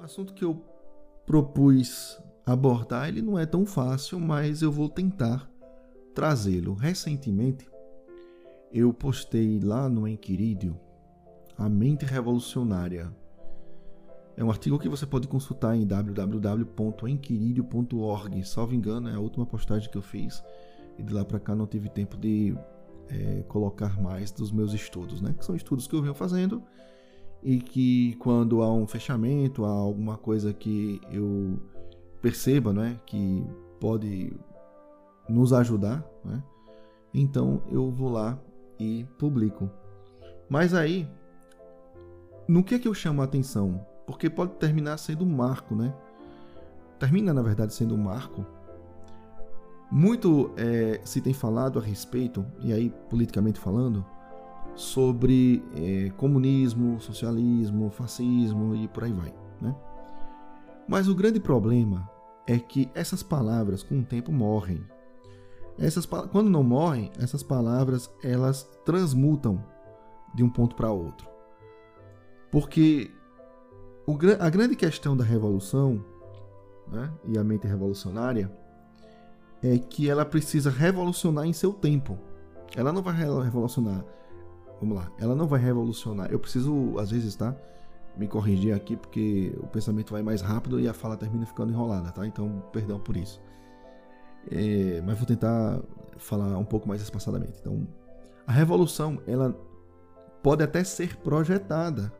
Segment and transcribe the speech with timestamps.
[0.00, 0.64] O assunto que eu
[1.26, 5.46] propus abordar, ele não é tão fácil, mas eu vou tentar
[6.14, 6.72] trazê-lo.
[6.72, 7.68] Recentemente,
[8.72, 10.80] eu postei lá no Enquiridio
[11.58, 13.14] a mente revolucionária.
[14.38, 18.42] É um artigo que você pode consultar em www.enquiridio.org.
[18.46, 20.42] Salvo engano, é a última postagem que eu fiz.
[20.96, 22.56] E de lá para cá não tive tempo de
[23.10, 25.34] é, colocar mais dos meus estudos, né?
[25.38, 26.62] Que são estudos que eu venho fazendo
[27.42, 31.58] e que quando há um fechamento, há alguma coisa que eu
[32.20, 33.46] perceba, né, que
[33.78, 34.32] pode
[35.28, 36.42] nos ajudar, né,
[37.14, 38.38] então eu vou lá
[38.78, 39.70] e publico.
[40.48, 41.08] Mas aí,
[42.48, 43.86] no que é que eu chamo a atenção?
[44.06, 45.94] Porque pode terminar sendo um marco, né?
[46.98, 48.44] Termina, na verdade, sendo um marco.
[49.90, 54.04] Muito é, se tem falado a respeito, e aí politicamente falando,
[54.80, 59.34] sobre é, comunismo, socialismo, fascismo e por aí vai.
[59.60, 59.74] Né?
[60.88, 62.10] Mas o grande problema
[62.46, 64.82] é que essas palavras com o tempo morrem.
[65.78, 69.62] Essas, quando não morrem, essas palavras elas transmutam
[70.34, 71.28] de um ponto para outro.
[72.50, 73.10] Porque
[74.06, 76.04] o, a grande questão da revolução
[76.90, 78.50] né, e a mente revolucionária
[79.62, 82.18] é que ela precisa revolucionar em seu tempo.
[82.74, 84.04] Ela não vai revolucionar
[84.80, 85.10] Vamos lá.
[85.18, 86.30] Ela não vai revolucionar.
[86.30, 87.54] Eu preciso, às vezes, tá?
[88.16, 92.10] Me corrigir aqui porque o pensamento vai mais rápido e a fala termina ficando enrolada,
[92.10, 92.26] tá?
[92.26, 93.40] Então, perdão por isso.
[94.50, 95.80] É, mas vou tentar
[96.16, 97.58] falar um pouco mais espaçadamente.
[97.60, 97.86] Então,
[98.46, 99.54] a revolução, ela
[100.42, 102.12] pode até ser projetada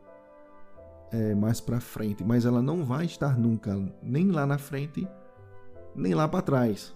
[1.11, 5.07] é, mais para frente, mas ela não vai estar nunca nem lá na frente,
[5.95, 6.95] nem lá para trás.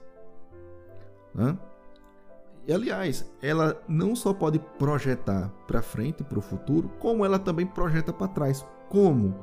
[1.34, 1.58] Né?
[2.68, 7.66] E aliás, ela não só pode projetar para frente, para o futuro, como ela também
[7.66, 8.66] projeta para trás.
[8.90, 9.36] Como?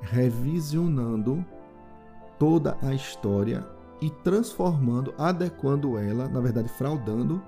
[0.00, 1.44] Revisionando
[2.38, 3.64] toda a história
[4.00, 7.40] e transformando, adequando ela, na verdade, fraudando,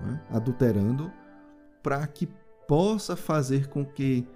[0.00, 1.10] né, adulterando,
[1.82, 2.28] para que
[2.66, 4.26] possa fazer com que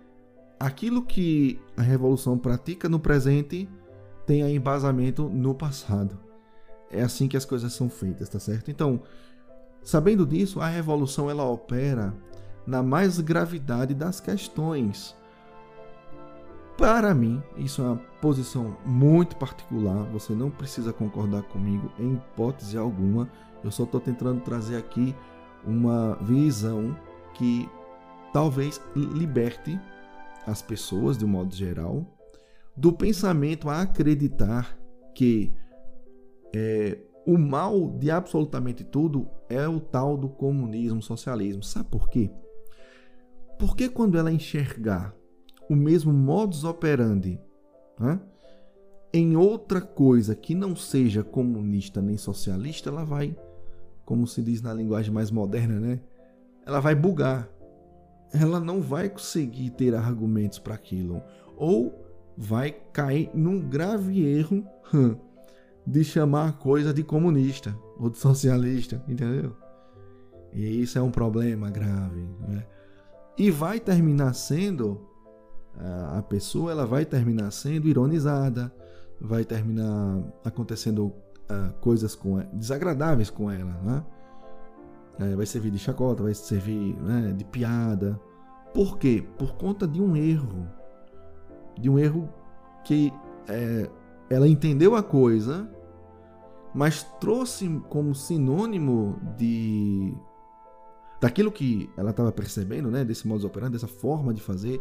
[0.59, 3.69] aquilo que a revolução pratica no presente
[4.27, 6.19] tenha embasamento no passado.
[6.91, 8.71] É assim que as coisas são feitas, tá certo?
[8.71, 9.03] Então,
[9.89, 12.13] Sabendo disso, a revolução ela opera
[12.67, 15.17] na mais gravidade das questões.
[16.77, 22.77] Para mim, isso é uma posição muito particular, você não precisa concordar comigo em hipótese
[22.77, 23.31] alguma.
[23.65, 25.17] Eu só estou tentando trazer aqui
[25.65, 26.95] uma visão
[27.33, 27.67] que
[28.31, 29.81] talvez liberte
[30.47, 32.05] as pessoas, de um modo geral,
[32.77, 34.79] do pensamento a acreditar
[35.15, 35.51] que
[36.55, 41.63] é, o mal de absolutamente tudo é o tal do comunismo, socialismo.
[41.63, 42.31] Sabe por quê?
[43.59, 45.15] Porque quando ela enxergar
[45.69, 47.41] o mesmo modus operandi
[47.99, 48.21] né,
[49.13, 53.37] em outra coisa que não seja comunista nem socialista, ela vai,
[54.05, 56.01] como se diz na linguagem mais moderna, né?
[56.65, 57.49] Ela vai bugar.
[58.33, 61.23] Ela não vai conseguir ter argumentos para aquilo.
[61.57, 62.05] Ou
[62.37, 64.65] vai cair num grave erro
[65.87, 69.57] de chamar a coisa de comunista ou de socialista, entendeu?
[70.53, 72.65] E isso é um problema grave, né?
[73.37, 75.09] E vai terminar sendo
[76.17, 78.73] a pessoa, ela vai terminar sendo ironizada,
[79.21, 84.05] vai terminar acontecendo uh, coisas com desagradáveis com ela, né?
[85.21, 88.21] É, vai servir de chacota, vai servir né, de piada.
[88.73, 89.27] Por quê?
[89.37, 90.69] Por conta de um erro,
[91.77, 92.29] de um erro
[92.85, 93.13] que
[93.49, 93.91] é,
[94.31, 95.69] ela entendeu a coisa
[96.75, 100.15] mas trouxe como sinônimo de
[101.21, 104.81] daquilo que ela estava percebendo, né, desse modus operandi, dessa forma de fazer,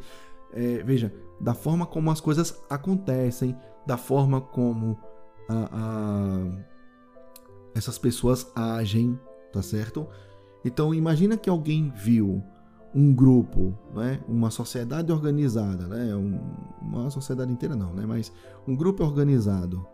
[0.54, 1.12] é, veja,
[1.42, 5.00] da forma como as coisas acontecem, da forma como
[5.50, 6.64] a, a,
[7.74, 9.20] essas pessoas agem,
[9.52, 10.08] tá certo?
[10.64, 12.44] Então imagina que alguém viu
[12.94, 16.40] um grupo, né, uma sociedade organizada, né, um,
[16.82, 18.32] uma sociedade inteira não, né, mas
[18.68, 19.86] um grupo organizado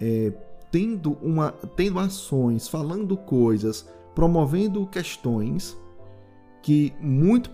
[0.00, 0.32] é,
[0.74, 5.80] tendo, uma, tendo ações, falando coisas, promovendo questões
[6.64, 7.48] que muito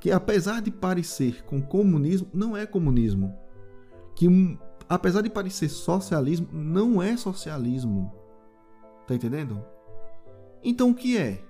[0.00, 3.32] que apesar de parecer com comunismo, não é comunismo.
[4.16, 4.58] Que
[4.88, 8.12] apesar de parecer socialismo, não é socialismo.
[9.06, 9.64] Tá entendendo?
[10.60, 11.40] Então o que é?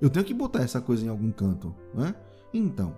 [0.00, 2.14] Eu tenho que botar essa coisa em algum canto, né?
[2.54, 2.96] Então,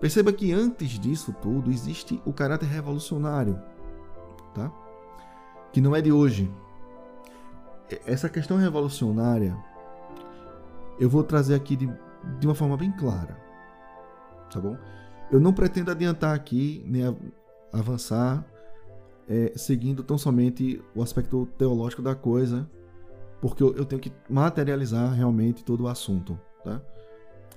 [0.00, 3.56] perceba que antes disso tudo existe o caráter revolucionário,
[4.52, 4.79] tá?
[5.72, 6.50] Que não é de hoje.
[8.06, 9.56] Essa questão revolucionária
[10.98, 11.90] eu vou trazer aqui de,
[12.38, 13.36] de uma forma bem clara,
[14.52, 14.76] tá bom?
[15.30, 17.02] Eu não pretendo adiantar aqui nem
[17.72, 18.44] avançar
[19.28, 22.68] é, seguindo tão somente o aspecto teológico da coisa,
[23.40, 26.82] porque eu, eu tenho que materializar realmente todo o assunto, tá?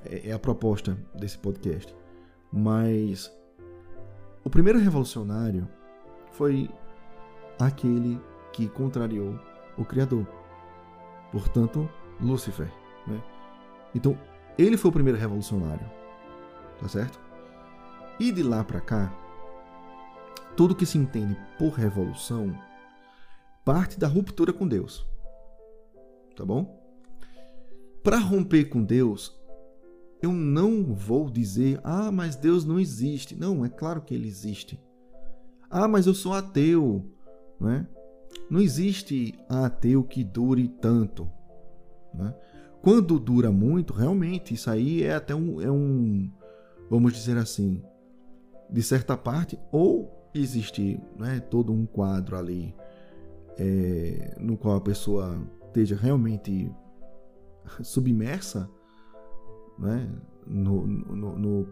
[0.06, 1.94] É, é a proposta desse podcast.
[2.52, 3.30] Mas
[4.44, 5.68] o primeiro revolucionário
[6.32, 6.70] foi
[7.60, 8.20] aquele
[8.52, 9.40] que contrariou
[9.78, 10.28] o Criador.
[11.32, 11.90] Portanto,
[12.22, 12.72] Lúcifer.
[13.08, 13.22] Né?
[13.96, 14.18] Então,
[14.58, 15.90] ele foi o primeiro revolucionário.
[16.80, 17.20] Tá certo?
[18.20, 19.12] E de lá para cá,
[20.56, 22.56] tudo que se entende por revolução
[23.66, 25.06] parte da ruptura com Deus.
[26.36, 26.80] Tá bom?
[28.04, 29.34] Para romper com Deus,
[30.22, 33.36] eu não vou dizer, ah, mas Deus não existe.
[33.36, 34.80] Não, é claro que ele existe.
[35.70, 37.13] Ah, mas eu sou ateu.
[37.64, 37.88] Não, é?
[38.50, 41.32] não existe ateu que dure tanto.
[42.14, 42.36] Né?
[42.82, 46.30] Quando dura muito, realmente, isso aí é até um, é um,
[46.90, 47.82] vamos dizer assim,
[48.70, 52.76] de certa parte, ou existe né, todo um quadro ali
[53.58, 56.70] é, no qual a pessoa esteja realmente
[57.82, 58.70] submersa
[59.80, 60.10] né,
[60.46, 61.68] no, no, no,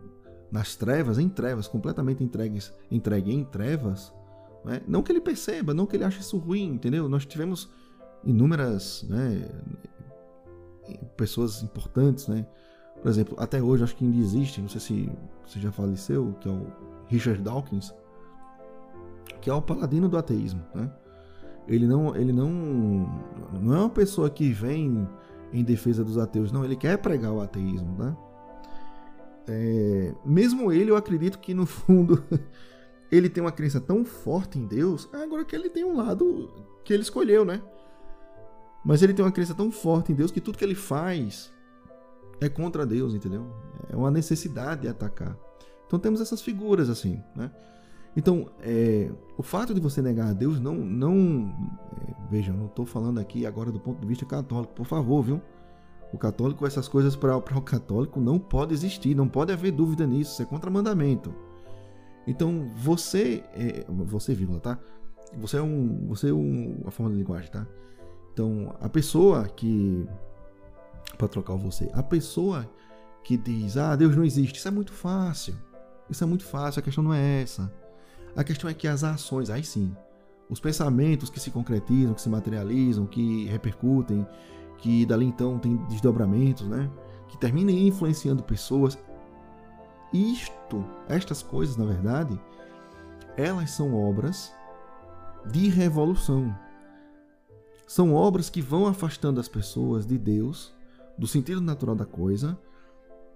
[0.49, 4.13] nas trevas, em trevas, completamente entregues, entregue em trevas,
[4.63, 4.81] né?
[4.87, 7.07] não que ele perceba, não que ele ache isso ruim, entendeu?
[7.09, 7.69] Nós tivemos
[8.23, 9.49] inúmeras né,
[11.17, 12.45] pessoas importantes, né?
[13.01, 15.11] Por exemplo, até hoje acho que ainda existe, não sei se
[15.45, 16.67] você já faleceu, que é o
[17.07, 17.93] Richard Dawkins,
[19.41, 20.91] que é o paladino do ateísmo, né?
[21.67, 22.49] Ele não, ele não,
[23.59, 25.07] não é uma pessoa que vem
[25.53, 26.63] em defesa dos ateus, não.
[26.63, 28.15] Ele quer pregar o ateísmo, né?
[29.47, 32.23] É, mesmo ele, eu acredito que no fundo
[33.11, 35.09] ele tem uma crença tão forte em Deus.
[35.11, 36.49] Agora que ele tem um lado
[36.83, 37.61] que ele escolheu, né?
[38.83, 41.51] Mas ele tem uma crença tão forte em Deus que tudo que ele faz
[42.39, 43.45] é contra Deus, entendeu?
[43.89, 45.37] É uma necessidade de atacar.
[45.85, 47.51] Então temos essas figuras assim, né?
[48.15, 50.75] Então, é, o fato de você negar a Deus não.
[50.75, 51.53] não
[52.07, 55.41] é, veja, não estou falando aqui agora do ponto de vista católico, por favor, viu?
[56.11, 60.33] O católico, essas coisas para o católico não pode existir, não pode haver dúvida nisso,
[60.33, 61.33] isso é contra mandamento.
[62.27, 63.43] Então, você.
[63.53, 64.77] É, você, vírgula, tá?
[65.37, 66.07] Você é um.
[66.07, 66.81] Você é um.
[66.85, 67.65] A forma de linguagem, tá?
[68.33, 70.07] Então, a pessoa que.
[71.17, 72.67] Para trocar o você, a pessoa
[73.23, 75.53] que diz, ah, Deus não existe, isso é muito fácil.
[76.09, 77.71] Isso é muito fácil, a questão não é essa.
[78.35, 79.95] A questão é que as ações, aí sim,
[80.49, 84.25] os pensamentos que se concretizam, que se materializam, que repercutem,
[84.77, 86.89] que dali então tem desdobramentos, né?
[87.27, 88.97] Que terminem influenciando pessoas.
[90.13, 92.39] Isto, estas coisas, na verdade,
[93.37, 94.53] elas são obras
[95.49, 96.53] de revolução.
[97.87, 100.73] São obras que vão afastando as pessoas de Deus,
[101.17, 102.57] do sentido natural da coisa,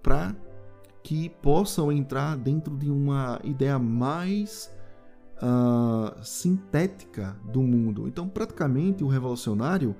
[0.02, 0.34] para
[1.02, 4.74] que possam entrar dentro de uma ideia mais
[5.36, 8.08] uh, sintética do mundo.
[8.08, 9.94] Então, praticamente, o revolucionário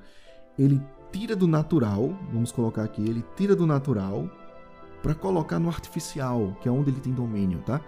[0.58, 0.82] ele
[1.12, 4.28] tira do natural, vamos colocar aqui, ele tira do natural
[5.06, 7.80] para colocar no artificial, que é onde ele tem domínio, tá?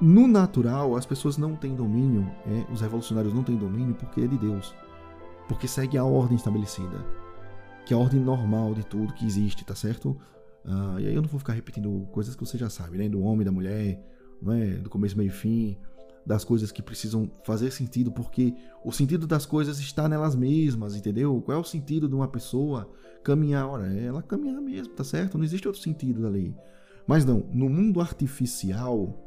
[0.00, 4.26] No natural, as pessoas não têm domínio, é, os revolucionários não têm domínio porque é
[4.28, 4.72] de Deus,
[5.48, 7.04] porque segue a ordem estabelecida,
[7.84, 10.10] que é a ordem normal de tudo que existe, tá certo?
[10.64, 13.08] Uh, e aí eu não vou ficar repetindo coisas que você já sabe, né?
[13.08, 14.00] Do homem, da mulher,
[14.40, 14.66] não é?
[14.76, 15.76] do começo, meio e fim,
[16.24, 21.40] das coisas que precisam fazer sentido, porque o sentido das coisas está nelas mesmas, entendeu?
[21.42, 22.90] Qual é o sentido de uma pessoa
[23.24, 23.66] caminhar?
[23.66, 25.36] Ora, é ela caminhar mesmo, tá certo?
[25.36, 26.54] Não existe outro sentido da lei.
[27.06, 29.18] Mas não, no mundo artificial,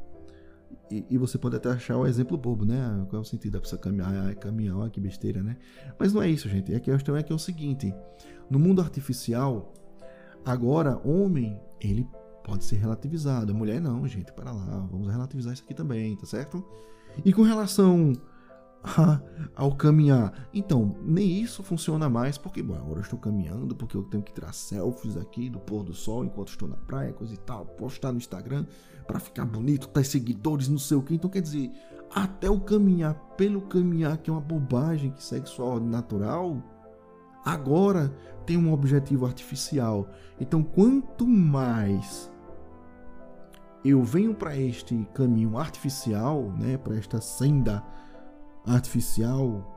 [0.90, 3.04] e, e, você pode até achar o exemplo bobo, né?
[3.08, 4.28] Qual é o sentido da pessoa caminhar?
[4.28, 5.56] Ah, caminhar, ah, que besteira, né?
[5.98, 6.72] Mas não é isso, gente.
[6.72, 7.92] É a questão é que é o seguinte:
[8.48, 9.74] no mundo artificial,
[10.44, 12.06] agora, homem, ele
[12.46, 13.50] pode ser relativizado.
[13.50, 16.64] A mulher não, gente, para lá, vamos relativizar isso aqui também, tá certo?
[17.24, 18.12] E com relação
[18.84, 19.20] a,
[19.56, 24.04] ao caminhar, então, nem isso funciona mais, porque, bom, agora eu estou caminhando, porque eu
[24.04, 27.38] tenho que tirar selfies aqui do pôr do sol enquanto estou na praia, coisa e
[27.38, 28.64] tal, postar no Instagram
[29.08, 31.14] para ficar bonito, ter seguidores, não sei o que.
[31.16, 31.72] Então, quer dizer,
[32.14, 36.62] até o caminhar pelo caminhar, que é uma bobagem que segue sua ordem natural,
[37.44, 40.08] agora tem um objetivo artificial.
[40.38, 42.30] Então, quanto mais
[43.88, 47.84] eu venho para este caminho artificial, né, para esta senda
[48.64, 49.72] artificial,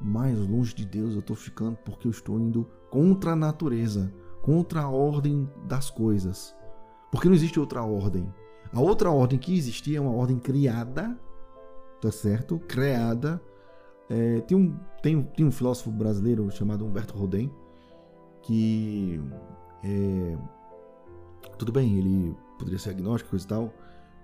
[0.00, 4.82] mais longe de Deus eu estou ficando porque eu estou indo contra a natureza, contra
[4.82, 6.54] a ordem das coisas.
[7.10, 8.32] Porque não existe outra ordem.
[8.72, 11.18] A outra ordem que existia é uma ordem criada,
[12.00, 12.58] tá certo?
[12.60, 13.40] Criada.
[14.08, 17.50] É, tem, um, tem, tem um filósofo brasileiro chamado Humberto Rodin
[18.42, 19.20] que
[19.82, 20.38] é,
[21.58, 23.72] tudo bem, ele poderia ser agnóstico e tal,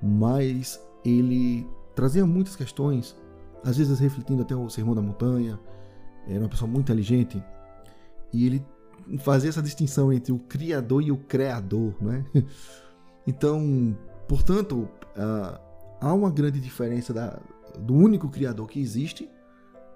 [0.03, 3.17] mas ele trazia muitas questões,
[3.65, 5.59] às vezes refletindo até o Sermão da Montanha.
[6.27, 7.43] Era uma pessoa muito inteligente
[8.33, 8.65] e ele
[9.19, 12.25] fazia essa distinção entre o Criador e o Criador, né?
[13.25, 13.97] Então,
[14.27, 15.61] portanto, uh,
[16.01, 17.41] há uma grande diferença da,
[17.79, 19.31] do único Criador que existe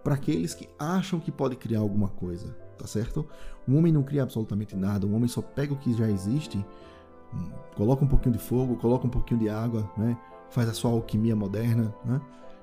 [0.05, 3.27] para aqueles que acham que pode criar alguma coisa, tá certo?
[3.67, 6.65] Um homem não cria absolutamente nada, um homem só pega o que já existe,
[7.75, 10.17] coloca um pouquinho de fogo, coloca um pouquinho de água, né?
[10.51, 12.21] Faz a sua alquimia moderna, né?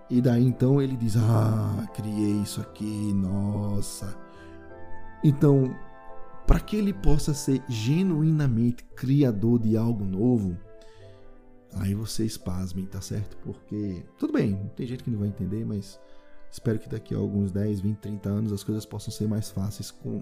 [0.09, 4.17] E daí então ele diz: Ah, criei isso aqui, nossa.
[5.23, 5.73] Então,
[6.45, 10.57] para que ele possa ser genuinamente criador de algo novo,
[11.75, 13.37] aí vocês pasmem, tá certo?
[13.37, 15.99] Porque, tudo bem, tem gente que não vai entender, mas
[16.51, 19.89] espero que daqui a alguns 10, 20, 30 anos as coisas possam ser mais fáceis
[19.89, 20.21] com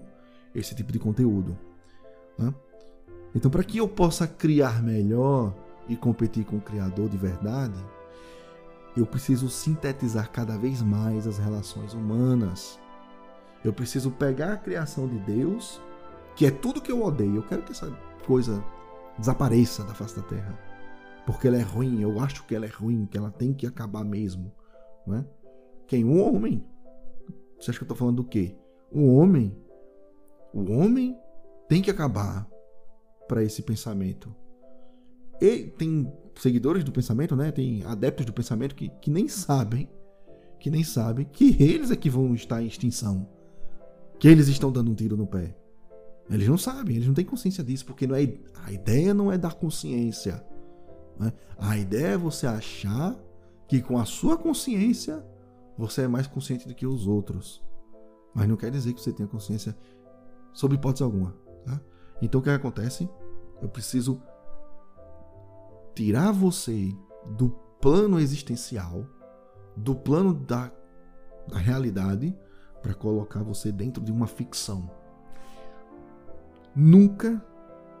[0.54, 1.58] esse tipo de conteúdo.
[2.38, 2.54] Né?
[3.34, 5.54] Então, para que eu possa criar melhor
[5.88, 7.78] e competir com o criador de verdade,
[8.96, 12.78] eu preciso sintetizar cada vez mais as relações humanas.
[13.64, 15.80] Eu preciso pegar a criação de Deus
[16.36, 17.36] que é tudo que eu odeio.
[17.36, 17.90] Eu quero que essa
[18.26, 18.62] coisa
[19.18, 20.58] desapareça da face da terra.
[21.24, 24.04] Porque ela é ruim, eu acho que ela é ruim, que ela tem que acabar
[24.04, 24.52] mesmo.
[25.06, 25.26] Não é?
[25.86, 26.04] Quem?
[26.04, 26.66] O homem.
[27.58, 28.56] Você acha que eu estou falando do quê?
[28.90, 29.56] O homem.
[30.52, 31.16] O homem
[31.68, 32.46] tem que acabar
[33.32, 34.34] para esse pensamento.
[35.40, 37.50] E tem seguidores do pensamento, né?
[37.50, 39.88] Tem adeptos do pensamento que, que nem sabem,
[40.60, 43.26] que nem sabem que eles é que vão estar em extinção.
[44.18, 45.56] Que eles estão dando um tiro no pé.
[46.28, 48.34] Eles não sabem, eles não têm consciência disso, porque não é,
[48.66, 50.44] a ideia não é dar consciência.
[51.18, 51.32] Né?
[51.56, 53.18] A ideia é você achar
[53.66, 55.24] que com a sua consciência
[55.78, 57.64] você é mais consciente do que os outros.
[58.34, 59.74] Mas não quer dizer que você tenha consciência
[60.52, 61.34] sob hipótese alguma.
[61.64, 61.80] Tá?
[62.20, 63.08] Então o que acontece?
[63.62, 64.20] Eu preciso
[65.94, 67.48] tirar você do
[67.80, 69.06] plano existencial,
[69.74, 70.70] do plano da,
[71.48, 72.36] da realidade,
[72.82, 74.90] para colocar você dentro de uma ficção.
[76.74, 77.42] Nunca,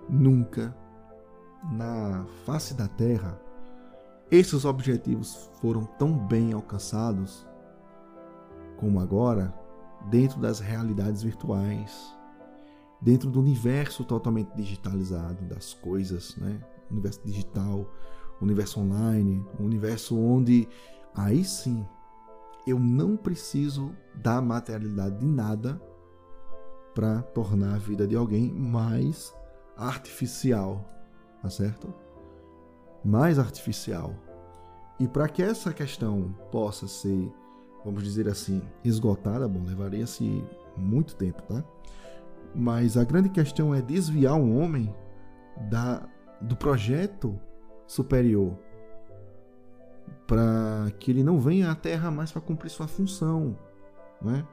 [0.08, 0.76] nunca
[1.72, 3.40] na face da Terra
[4.32, 7.46] esses objetivos foram tão bem alcançados
[8.78, 9.54] como agora
[10.08, 12.16] dentro das realidades virtuais,
[13.02, 16.60] dentro do universo totalmente digitalizado das coisas, né?
[16.90, 17.92] Universo digital,
[18.40, 20.68] universo online, universo onde
[21.14, 21.84] aí sim
[22.66, 25.82] eu não preciso da materialidade de nada
[26.94, 29.34] para tornar a vida de alguém mais
[29.76, 30.88] artificial,
[31.40, 31.92] tá certo?
[33.04, 34.14] Mais artificial.
[35.00, 37.32] E para que essa questão possa ser,
[37.84, 40.44] vamos dizer assim, esgotada, bom, levaria-se
[40.76, 41.64] muito tempo, tá?
[42.54, 44.94] Mas a grande questão é desviar o homem
[45.70, 46.06] da
[46.40, 47.38] do projeto
[47.86, 48.58] superior
[50.26, 53.56] para que ele não venha à Terra mais para cumprir sua função,
[54.20, 54.46] né?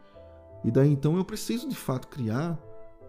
[0.63, 2.60] E daí então eu preciso de fato criar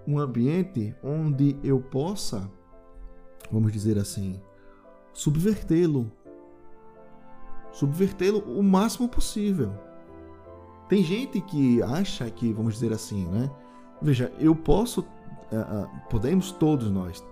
[0.06, 2.50] um ambiente onde eu possa,
[3.50, 4.40] vamos dizer assim,
[5.12, 6.10] subvertê-lo.
[7.72, 9.72] Subvertê-lo o máximo possível.
[10.88, 13.50] Tem gente que acha que, vamos dizer assim, né?
[14.02, 17.24] Veja, eu posso, uh, uh, podemos todos nós,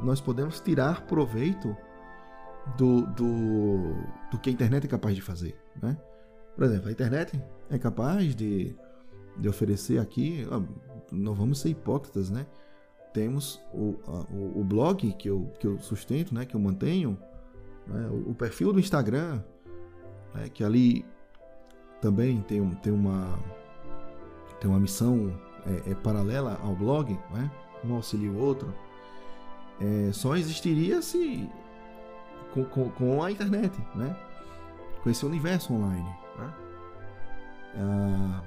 [0.00, 1.76] nós podemos tirar proveito
[2.76, 3.94] do, do,
[4.30, 5.96] do que a internet é capaz de fazer, né?
[6.54, 8.76] Por exemplo, a internet é capaz de
[9.36, 10.46] de oferecer aqui,
[11.10, 12.46] não vamos ser hipócritas, né?
[13.12, 13.98] Temos o,
[14.30, 16.44] o, o, blog que eu, que eu sustento, né?
[16.44, 17.18] Que eu mantenho,
[17.86, 18.08] né?
[18.08, 19.42] o, o, perfil do Instagram,
[20.34, 20.48] né?
[20.48, 21.04] que ali
[22.00, 23.38] também tem, tem uma
[24.60, 25.32] tem uma missão
[25.66, 27.50] é, é paralela ao blog, né?
[27.84, 28.72] Um auxilia o outro.
[29.80, 31.48] É, só existiria se
[32.52, 34.16] com, com, com, a internet, né?
[35.02, 36.08] Com esse universo online.
[36.38, 36.54] Né?
[37.76, 38.42] Ah,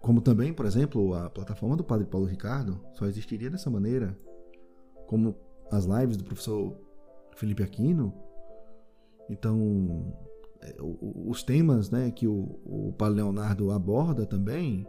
[0.00, 4.16] como também, por exemplo, a plataforma do Padre Paulo Ricardo só existiria dessa maneira,
[5.06, 5.36] como
[5.70, 6.76] as lives do professor
[7.36, 8.14] Felipe Aquino.
[9.28, 10.14] Então,
[10.62, 14.86] é, os temas né, que o, o Padre Leonardo aborda também,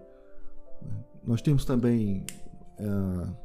[1.26, 2.26] nós temos também,
[2.80, 3.36] uh,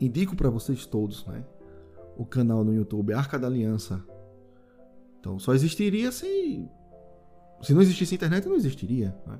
[0.00, 1.44] indico para vocês todos, né,
[2.16, 4.02] o canal no YouTube Arca da Aliança.
[5.20, 6.68] Então, só existiria se.
[7.62, 9.16] Se não existisse internet, não existiria.
[9.26, 9.38] Né?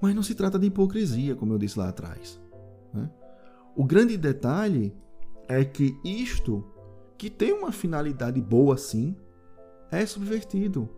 [0.00, 2.40] Mas não se trata de hipocrisia, como eu disse lá atrás.
[2.92, 3.08] Né?
[3.76, 4.94] O grande detalhe
[5.48, 6.64] é que isto,
[7.16, 9.16] que tem uma finalidade boa sim,
[9.90, 10.88] é subvertido.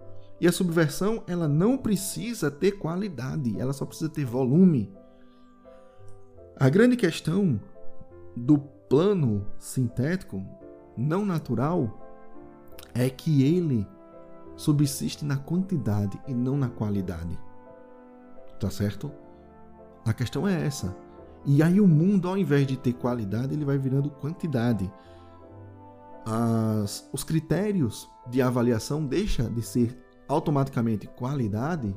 [0.41, 4.93] E a subversão, ela não precisa ter qualidade, ela só precisa ter volume.
[6.59, 7.61] A grande questão
[8.35, 10.43] do plano sintético,
[10.97, 12.01] não natural,
[12.95, 13.87] é que ele
[14.57, 17.39] subsiste na quantidade e não na qualidade.
[18.59, 19.13] Tá certo?
[20.03, 20.97] A questão é essa.
[21.45, 24.91] E aí o mundo, ao invés de ter qualidade, ele vai virando quantidade.
[26.25, 29.95] As, os critérios de avaliação deixa de ser
[30.27, 31.95] automaticamente qualidade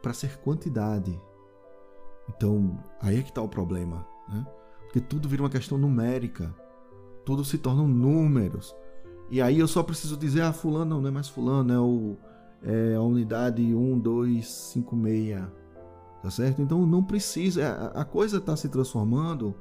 [0.00, 1.20] para ser quantidade.
[2.36, 4.46] Então, aí é que está o problema, né?
[4.82, 6.54] Porque tudo vira uma questão numérica.
[7.24, 8.74] Tudo se tornam números.
[9.30, 12.16] E aí eu só preciso dizer, ah, fulano não, é mais fulano, é, o,
[12.62, 15.46] é a unidade 1256.
[16.22, 16.60] Tá certo?
[16.60, 17.92] Então não precisa.
[17.94, 19.54] A, coisa está se transformando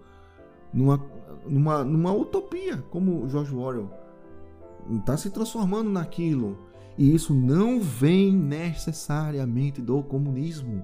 [0.74, 1.02] numa,
[1.48, 3.90] numa, numa utopia, como George Orwell.
[4.98, 6.58] Está se transformando naquilo.
[6.98, 10.84] E isso não vem necessariamente do comunismo.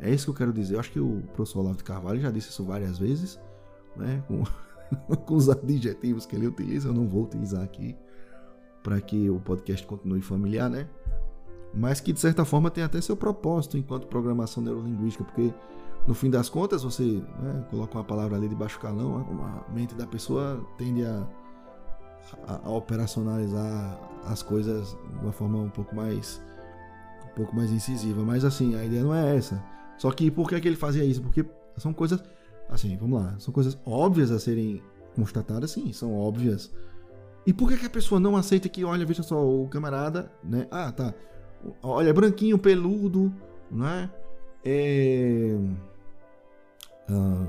[0.00, 0.74] É isso que eu quero dizer.
[0.74, 3.38] Eu acho que o professor Olavo de Carvalho já disse isso várias vezes,
[3.96, 4.22] né?
[4.26, 4.44] com,
[5.16, 6.88] com os adjetivos que ele utiliza.
[6.88, 7.96] Eu não vou utilizar aqui
[8.82, 10.88] para que o podcast continue familiar, né?
[11.74, 15.54] Mas que de certa forma tem até seu propósito enquanto programação neurolinguística, porque
[16.06, 19.18] no fim das contas você né, coloca uma palavra ali de baixo calão,
[19.68, 21.28] a mente da pessoa tende a
[22.46, 26.40] a, a, operacionalizar as coisas de uma forma um pouco mais
[27.24, 28.22] um pouco mais incisiva.
[28.22, 29.62] Mas assim, a ideia não é essa.
[30.00, 31.20] Só que por que, é que ele fazia isso?
[31.20, 31.44] Porque
[31.76, 32.24] são coisas
[32.70, 34.82] assim, vamos lá, são coisas óbvias a serem
[35.14, 36.72] constatadas, sim, são óbvias.
[37.46, 40.66] E por que, que a pessoa não aceita que, olha, veja só, o camarada, né?
[40.70, 41.12] Ah, tá.
[41.82, 43.30] Olha, branquinho, peludo,
[43.70, 44.10] né?
[44.64, 45.54] É...
[47.06, 47.46] Ah,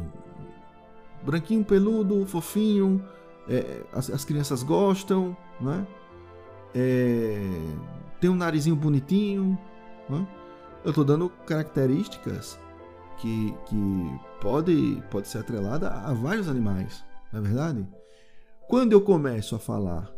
[1.23, 3.01] branquinho, peludo, fofinho,
[3.47, 5.87] é, as, as, crianças gostam, né?
[6.75, 7.39] É,
[8.19, 9.57] tem um narizinho bonitinho.
[10.09, 10.27] Né?
[10.83, 12.59] Eu estou dando características
[13.17, 17.87] que, que pode, pode ser atrelada a vários animais, não é verdade?
[18.67, 20.11] Quando eu começo a falar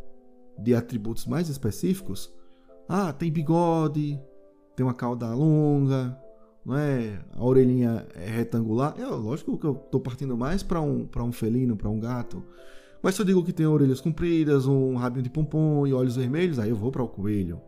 [0.58, 2.34] de atributos mais específicos,
[2.88, 4.18] ah, tem bigode,
[4.74, 6.18] tem uma cauda longa,
[6.66, 7.20] não é?
[7.34, 8.96] A orelhinha é retangular.
[8.98, 12.42] É lógico que eu estou partindo mais para um, um felino, para um gato.
[13.02, 16.58] Mas se eu digo que tem orelhas compridas, um rabinho de pompom e olhos vermelhos,
[16.58, 17.60] aí eu vou para o coelho.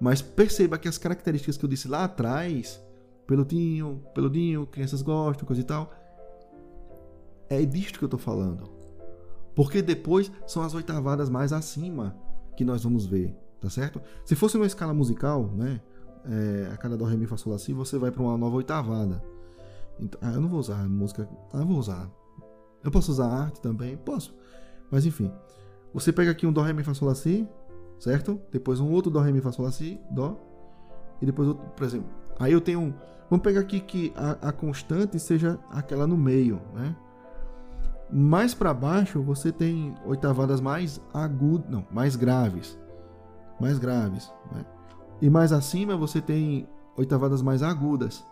[0.00, 2.80] Mas perceba que as características que eu disse lá atrás,
[3.26, 5.90] peludinho, peludinho, crianças gostam, coisa e tal,
[7.48, 8.70] é disto que eu estou falando.
[9.54, 12.16] Porque depois são as oitavadas mais acima
[12.56, 14.00] que nós vamos ver, tá certo?
[14.24, 15.80] Se fosse uma escala musical, né?
[16.26, 18.56] É, a cada do ré mi fá sol lá si, você vai para uma nova
[18.56, 19.22] oitavada.
[20.00, 22.10] Então, ah, eu não vou usar música, ah, eu vou usar.
[22.82, 24.34] Eu posso usar arte também, posso.
[24.90, 25.30] Mas enfim,
[25.92, 27.48] você pega aqui um Dó, Ré, Mi, Fá, Sol, Lá, Si,
[27.98, 28.40] certo?
[28.50, 30.36] Depois um outro Dó, Ré, Mi, Fá, Sol, Lá, Si, Dó.
[31.20, 32.94] E depois outro, por exemplo, aí eu tenho um...
[33.30, 36.94] Vamos pegar aqui que a, a constante seja aquela no meio, né?
[38.12, 42.78] Mais para baixo você tem oitavadas mais agudas, não, mais graves.
[43.58, 44.64] Mais graves, né?
[45.20, 48.24] E mais acima você tem oitavadas mais agudas.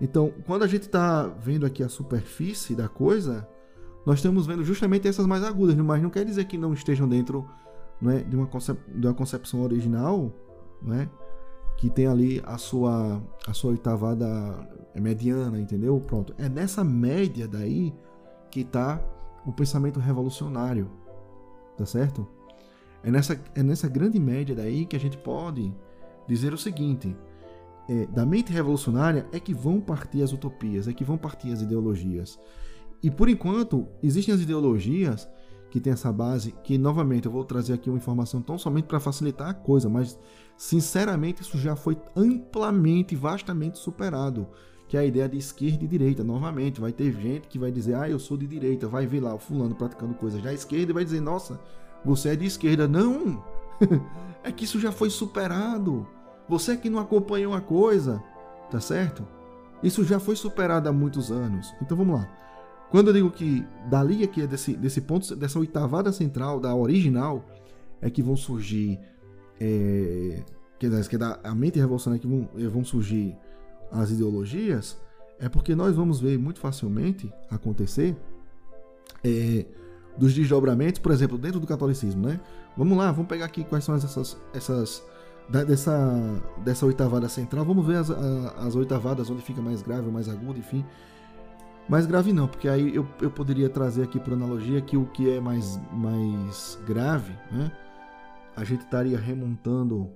[0.00, 3.46] Então, quando a gente está vendo aqui a superfície da coisa,
[4.06, 7.46] nós estamos vendo justamente essas mais agudas, mas não quer dizer que não estejam dentro
[8.00, 10.32] né, de, uma concep de uma concepção original,
[10.82, 11.08] né,
[11.76, 15.98] que tem ali a sua, a sua oitavada mediana, entendeu?
[16.00, 16.34] Pronto.
[16.36, 17.94] É nessa média daí
[18.50, 19.02] que está
[19.46, 20.90] o pensamento revolucionário,
[21.76, 22.26] tá certo?
[23.02, 25.74] É nessa, é nessa grande média daí que a gente pode
[26.28, 27.16] dizer o seguinte:
[27.88, 31.62] é, da mente revolucionária é que vão partir as utopias, é que vão partir as
[31.62, 32.38] ideologias.
[33.02, 35.28] E por enquanto, existem as ideologias
[35.70, 39.00] que têm essa base, que novamente eu vou trazer aqui uma informação tão somente para
[39.00, 40.18] facilitar a coisa, mas
[40.56, 44.46] sinceramente isso já foi amplamente, vastamente superado.
[44.88, 46.24] Que é a ideia de esquerda e direita.
[46.24, 49.32] Novamente, vai ter gente que vai dizer, ah, eu sou de direita, vai ver lá
[49.32, 51.60] o fulano praticando coisas da esquerda e vai dizer, nossa,
[52.04, 52.88] você é de esquerda.
[52.88, 53.42] Não!
[54.42, 56.06] é que isso já foi superado.
[56.48, 58.20] Você que não acompanhou a coisa,
[58.68, 59.24] tá certo?
[59.80, 61.72] Isso já foi superado há muitos anos.
[61.80, 62.28] Então vamos lá.
[62.90, 67.44] Quando eu digo que dali aqui, desse, desse ponto, dessa oitavada central, da original,
[68.00, 68.98] é que vão surgir.
[69.60, 70.42] É,
[70.78, 73.36] que, que da a mente revolucionária que vão, é, vão surgir
[73.92, 74.98] as ideologias,
[75.38, 78.16] é porque nós vamos ver muito facilmente acontecer
[79.22, 79.66] é,
[80.16, 82.40] dos desdobramentos, por exemplo, dentro do catolicismo, né?
[82.76, 85.04] Vamos lá, vamos pegar aqui quais são essas, essas
[85.48, 90.28] da, dessa, dessa oitavada central, vamos ver as, as oitavadas onde fica mais grave mais
[90.28, 90.84] agudo, enfim.
[91.90, 95.28] Mais grave não, porque aí eu, eu poderia trazer aqui por analogia que o que
[95.28, 97.72] é mais, mais grave, né?
[98.54, 100.08] A gente estaria remontando,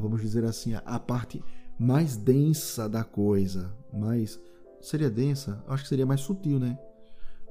[0.00, 1.40] vamos dizer assim, a, a, parte
[1.78, 3.72] mais densa da coisa.
[3.92, 4.40] Mais.
[4.80, 5.62] Seria densa?
[5.68, 6.76] Acho que seria mais sutil, né?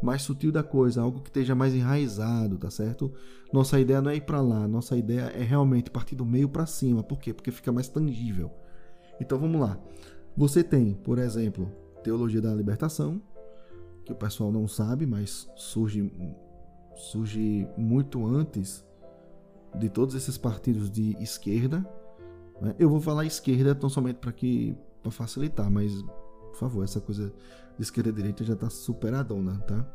[0.01, 3.11] mais sutil da coisa, algo que esteja mais enraizado, tá certo?
[3.51, 6.65] Nossa ideia não é ir para lá, nossa ideia é realmente partir do meio para
[6.65, 7.01] cima.
[7.01, 7.33] Por quê?
[7.33, 8.51] Porque fica mais tangível.
[9.19, 9.79] Então vamos lá.
[10.35, 11.71] Você tem, por exemplo,
[12.07, 13.21] teologia da libertação,
[14.05, 16.09] que o pessoal não sabe, mas surge
[16.95, 18.81] surge muito antes
[19.77, 21.85] de todos esses partidos de esquerda.
[22.61, 22.73] Né?
[22.79, 27.31] Eu vou falar esquerda tão somente para que para facilitar, mas por favor, essa coisa
[27.77, 29.85] de esquerda e direita já está superadona, tá?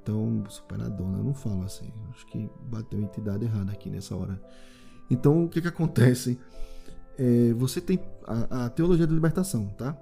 [0.00, 1.92] Então, superadona, eu não falo assim.
[2.10, 4.40] Acho que bateu a entidade errada aqui nessa hora.
[5.10, 6.38] Então, o que que acontece?
[7.18, 9.96] É, você tem a, a, teologia da libertação, tá?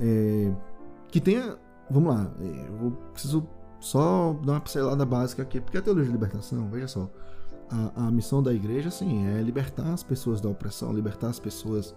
[0.00, 0.52] É,
[1.08, 1.58] que tenha.
[1.90, 3.46] Vamos lá, é, eu preciso
[3.80, 7.10] só dar uma pincelada básica aqui, porque a teologia da libertação, veja só,
[7.68, 11.94] a, a missão da igreja, sim, é libertar as pessoas da opressão, libertar as pessoas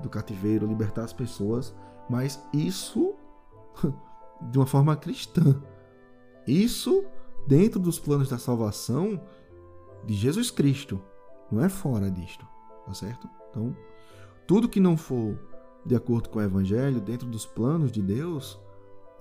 [0.00, 1.74] do cativeiro, libertar as pessoas,
[2.08, 3.14] mas isso
[4.50, 5.60] de uma forma cristã.
[6.46, 7.04] Isso
[7.46, 9.20] dentro dos planos da salvação
[10.06, 11.00] de Jesus Cristo,
[11.50, 12.46] não é fora disto,
[12.86, 13.28] tá certo?
[13.50, 13.74] Então,
[14.46, 15.38] tudo que não for
[15.84, 18.58] de acordo com o evangelho, dentro dos planos de Deus,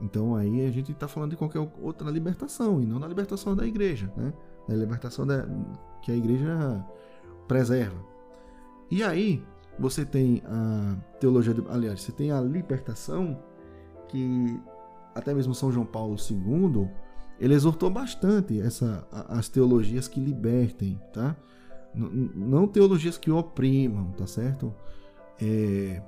[0.02, 3.66] então aí a gente está falando de qualquer outra libertação, e não na libertação da
[3.66, 4.34] igreja, né?
[4.68, 5.48] Na libertação da,
[6.02, 6.86] que a igreja
[7.48, 7.98] preserva.
[8.90, 9.44] E aí
[9.80, 13.42] você tem a teologia, de, aliás, você tem a libertação,
[14.08, 14.60] que
[15.16, 16.90] até mesmo São João Paulo II,
[17.40, 21.36] ele exortou bastante essa, as teologias que libertem, tá?
[21.96, 24.74] não teologias que oprimam, tá certo?
[25.40, 26.02] É,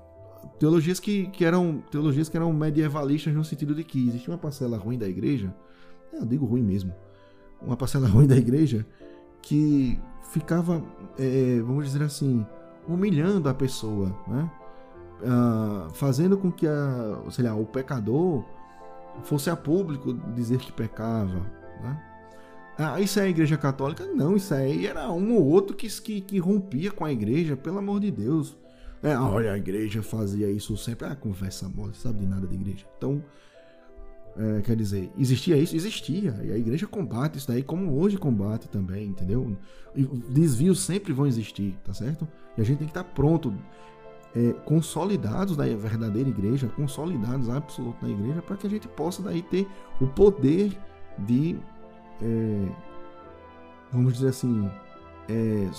[0.59, 4.77] teologias que, que eram teologias que eram medievalistas no sentido de que existia uma parcela
[4.77, 5.53] ruim da igreja,
[6.13, 6.93] é, eu digo ruim mesmo,
[7.61, 8.85] uma parcela ruim da igreja
[9.41, 9.99] que
[10.31, 10.83] ficava,
[11.17, 12.45] é, vamos dizer assim,
[12.87, 14.49] humilhando a pessoa, né?
[15.23, 18.43] Ah, fazendo com que a, sei lá, o pecador
[19.23, 21.39] fosse a público dizer que pecava,
[21.81, 22.01] né?
[22.77, 24.05] Ah, isso é a igreja católica?
[24.05, 27.77] Não, isso aí era um ou outro que, que, que rompia com a igreja, pelo
[27.77, 28.57] amor de Deus.
[29.03, 31.07] É, olha, a igreja fazia isso sempre.
[31.07, 32.85] Ah, conversa mole, sabe de nada de igreja.
[32.97, 33.23] Então,
[34.37, 35.75] é, quer dizer, existia isso?
[35.75, 36.35] Existia.
[36.43, 39.55] E a igreja combate isso daí, como hoje combate também, entendeu?
[40.29, 42.27] Desvios sempre vão existir, tá certo?
[42.57, 43.53] E a gente tem que estar pronto,
[44.35, 49.41] é, consolidados na verdadeira igreja, consolidados absoluto na igreja, para que a gente possa daí
[49.41, 49.67] ter
[50.01, 50.77] o poder
[51.19, 51.57] de
[52.21, 52.69] é,
[53.91, 54.69] vamos dizer assim,
[55.29, 55.69] é,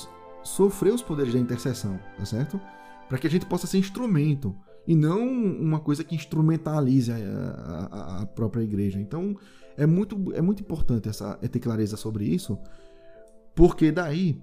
[0.43, 2.61] sofrer os poderes da intercessão, tá certo?
[3.09, 4.55] Para que a gente possa ser instrumento
[4.87, 9.01] e não uma coisa que instrumentalize a, a, a, própria igreja.
[9.01, 9.37] Então
[9.77, 12.59] é muito, é muito importante essa, é ter clareza sobre isso,
[13.55, 14.41] porque daí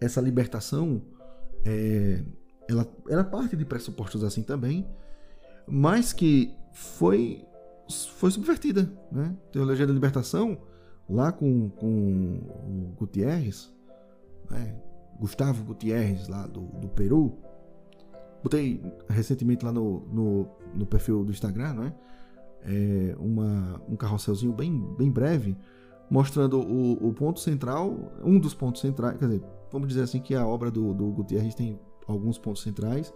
[0.00, 1.02] essa libertação
[1.64, 2.22] é,
[2.68, 4.86] ela, ela parte de pressupostos assim também,
[5.66, 7.44] mas que foi
[8.10, 9.34] foi subvertida, né?
[9.50, 10.58] Teologia da libertação
[11.08, 13.72] lá com, com o Gutierrez,
[14.50, 14.76] né?
[15.18, 17.38] Gustavo Gutierrez, lá do, do Peru.
[18.42, 21.94] Botei recentemente lá no, no, no perfil do Instagram, não é?
[22.62, 25.56] é uma, um carrosselzinho bem, bem breve,
[26.10, 30.34] mostrando o, o ponto central, um dos pontos centrais, quer dizer, vamos dizer assim que
[30.34, 33.12] a obra do, do Gutierrez tem alguns pontos centrais,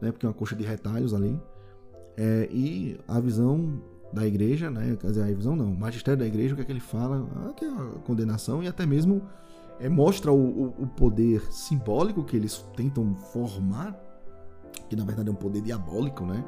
[0.00, 1.38] né, porque é uma coxa de retalhos ali,
[2.16, 3.80] é, e a visão
[4.12, 4.96] da igreja, né?
[5.00, 7.26] Quer dizer, a visão não, o magistério da igreja, o que é que ele fala?
[7.36, 9.22] Ah, que é a condenação e até mesmo
[9.80, 13.98] é, mostra o, o, o, poder simbólico que eles tentam formar,
[14.88, 16.44] que na verdade é um poder diabólico, né?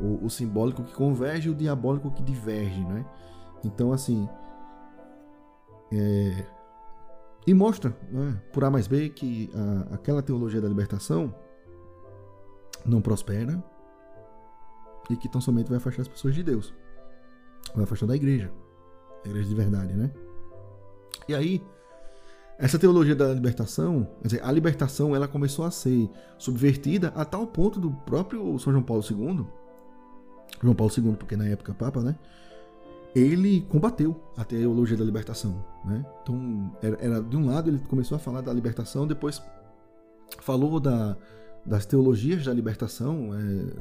[0.00, 3.04] O, o simbólico que converge e o diabólico que diverge, né?
[3.64, 4.28] Então, assim.
[5.92, 6.46] É...
[7.46, 11.34] E mostra, né, por A mais B, que a, aquela teologia da libertação
[12.84, 13.62] não prospera,
[15.08, 16.72] e que tão somente vai afastar as pessoas de Deus.
[17.74, 18.52] Vai afastar da igreja.
[19.24, 20.12] A igreja de verdade, né?
[21.28, 21.62] E aí,
[22.60, 27.80] essa teologia da libertação, dizer, a libertação ela começou a ser subvertida a tal ponto
[27.80, 29.46] do próprio São João Paulo II,
[30.62, 32.18] João Paulo II, porque na época Papa, né?
[33.16, 36.04] Ele combateu a teologia da libertação, né?
[36.22, 39.42] Então, era, era de um lado ele começou a falar da libertação, depois
[40.40, 41.16] falou da,
[41.64, 43.80] das teologias da libertação, é,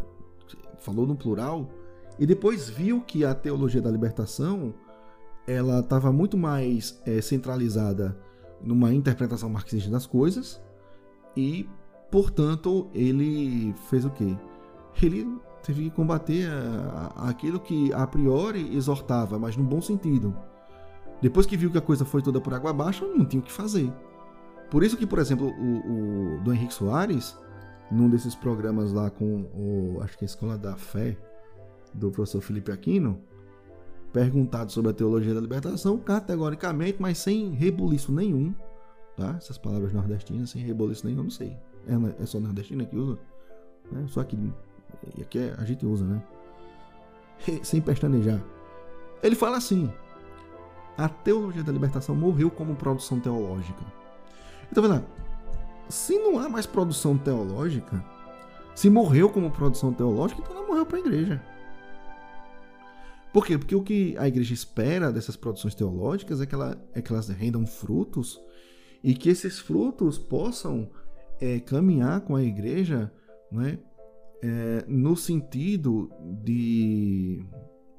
[0.78, 1.70] falou no plural,
[2.18, 4.74] e depois viu que a teologia da libertação
[5.46, 8.18] ela estava muito mais é, centralizada
[8.62, 10.62] numa interpretação marxista das coisas
[11.36, 11.70] e,
[12.12, 14.38] portanto, ele fez o quê?
[15.02, 20.36] Ele teve que combater a, a, aquilo que a priori exortava, mas no bom sentido.
[21.22, 23.52] Depois que viu que a coisa foi toda por água abaixo, não tinha o que
[23.52, 23.92] fazer.
[24.70, 27.38] Por isso que, por exemplo, o, o Henrique Soares
[27.92, 30.00] num desses programas lá com o.
[30.02, 31.18] Acho que é a Escola da Fé.
[31.94, 33.20] do professor Felipe Aquino,
[34.12, 38.54] perguntado sobre a teologia da libertação, categoricamente, mas sem rebuliço nenhum,
[39.16, 39.36] tá?
[39.38, 41.56] Essas palavras nordestinas, sem rebuliço nenhum, não sei.
[41.88, 43.20] É, é só nordestina que usa?
[43.92, 44.06] Né?
[44.08, 44.38] Só que
[45.22, 46.22] aqui é, a gente usa, né?
[47.64, 48.44] Sem pestanejar.
[49.24, 49.92] Ele fala assim:
[50.98, 53.82] a teologia da libertação morreu como produção teológica.
[54.70, 55.04] Então, vendo
[55.90, 58.04] se não há mais produção teológica,
[58.76, 61.42] se morreu como produção teológica, então ela morreu para a igreja.
[63.34, 63.58] Por quê?
[63.58, 67.30] Porque o que a igreja espera dessas produções teológicas é que, ela, é que elas
[67.30, 68.40] rendam frutos
[69.04, 70.90] e que esses frutos possam
[71.40, 73.12] é, caminhar com a igreja
[73.52, 73.80] né,
[74.42, 76.12] é, no sentido
[76.44, 77.46] de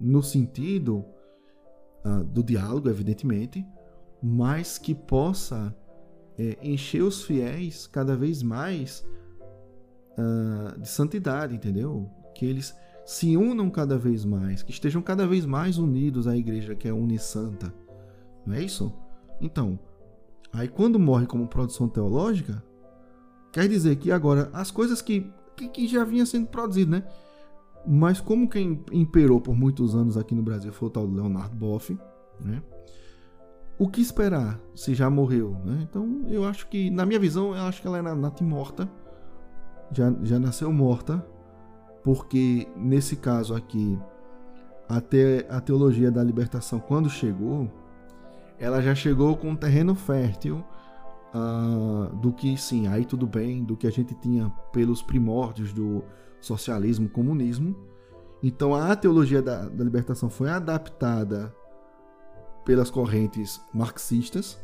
[0.01, 1.05] no sentido
[2.05, 3.67] uh, do diálogo, evidentemente,
[4.23, 5.77] mas que possa
[6.39, 9.05] é, encher os fiéis cada vez mais
[10.13, 12.11] uh, de santidade, entendeu?
[12.35, 12.75] Que eles
[13.11, 16.93] se unam cada vez mais, que estejam cada vez mais unidos à igreja que é
[16.93, 17.75] unissanta.
[18.47, 18.93] Não é isso?
[19.41, 19.81] Então,
[20.53, 22.63] aí quando morre como produção teológica,
[23.51, 27.03] quer dizer que agora as coisas que, que, que já vinha sendo produzido, né?
[27.85, 31.99] Mas como quem imperou por muitos anos aqui no Brasil foi o tal Leonardo Boff,
[32.39, 32.63] né?
[33.77, 35.81] O que esperar se já morreu, né?
[35.83, 38.89] Então eu acho que, na minha visão, eu acho que ela era nata morta,
[39.91, 41.27] já, já nasceu morta,
[42.03, 43.99] porque nesse caso aqui,
[44.89, 47.71] até a teologia da libertação, quando chegou,
[48.59, 50.65] ela já chegou com um terreno fértil
[51.35, 56.03] uh, do que, sim, aí tudo bem, do que a gente tinha pelos primórdios do
[56.41, 57.77] socialismo, comunismo.
[58.43, 61.55] Então a teologia da, da libertação foi adaptada
[62.65, 64.61] pelas correntes marxistas,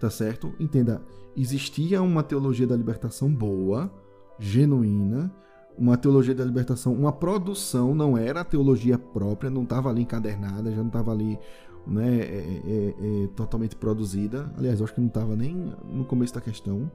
[0.00, 0.54] tá certo?
[0.58, 1.02] Entenda,
[1.36, 3.92] existia uma teologia da libertação boa,
[4.38, 5.32] genuína,
[5.78, 10.70] uma teologia da libertação, uma produção, não era a teologia própria, não estava ali encadernada,
[10.70, 11.38] já não estava ali
[11.86, 14.52] né, é, é, é, totalmente produzida.
[14.58, 16.90] Aliás, eu acho que não estava nem no começo da questão.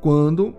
[0.00, 0.54] Quando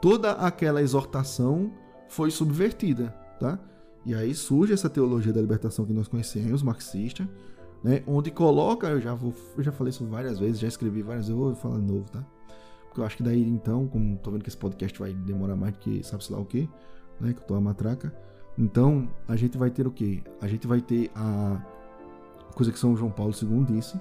[0.00, 1.70] toda aquela exortação
[2.08, 3.58] foi subvertida, tá?
[4.04, 7.28] E aí surge essa teologia da libertação que nós conhecemos, marxista,
[7.82, 11.26] né, onde coloca, eu já, vou, eu já falei isso várias vezes, já escrevi várias
[11.28, 12.24] vezes, eu vou falar de novo, tá?
[12.96, 15.78] Eu acho que daí então, como tô vendo que esse podcast vai demorar mais do
[15.78, 16.68] que sabe-se lá o que,
[17.20, 17.32] né?
[17.32, 18.14] Que eu tô a matraca.
[18.58, 20.22] Então, a gente vai ter o quê?
[20.40, 21.64] A gente vai ter a
[22.54, 23.98] coisa que São João Paulo II disse,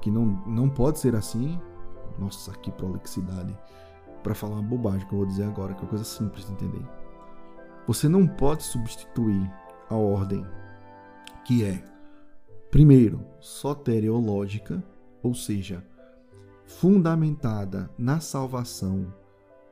[0.00, 1.60] que não, não pode ser assim.
[2.18, 3.56] Nossa, que prolixidade.
[4.22, 6.52] Para falar uma bobagem que eu vou dizer agora, que é uma coisa simples de
[6.52, 6.82] entender.
[7.86, 9.50] Você não pode substituir
[9.88, 10.46] a ordem
[11.44, 11.82] que é,
[12.70, 14.82] primeiro, soteriológica,
[15.22, 15.84] ou seja,
[16.78, 19.12] fundamentada na salvação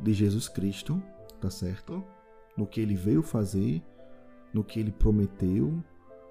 [0.01, 1.01] de Jesus Cristo,
[1.41, 2.05] tá certo?
[2.57, 3.83] No que ele veio fazer,
[4.53, 5.83] no que ele prometeu,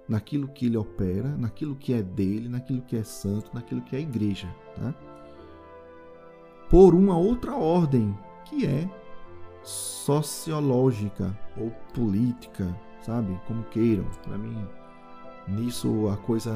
[0.08, 4.00] naquilo que ele opera, naquilo que é dele, naquilo que é santo, naquilo que é
[4.00, 4.94] igreja, tá?
[6.70, 8.90] Por uma outra ordem, que é
[9.64, 13.40] sociológica ou política, sabe?
[13.48, 14.06] Como queiram.
[14.24, 14.68] Para mim,
[15.48, 16.54] nisso a coisa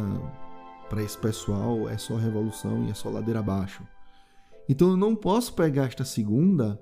[0.89, 3.83] para esse pessoal é só revolução e é só ladeira abaixo.
[4.71, 6.81] Então eu não posso pegar esta segunda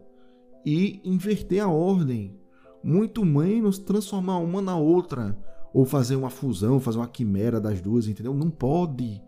[0.63, 2.39] e inverter a ordem,
[2.83, 5.35] muito menos transformar uma na outra,
[5.73, 8.31] ou fazer uma fusão, fazer uma quimera das duas, entendeu?
[8.31, 9.19] Não pode.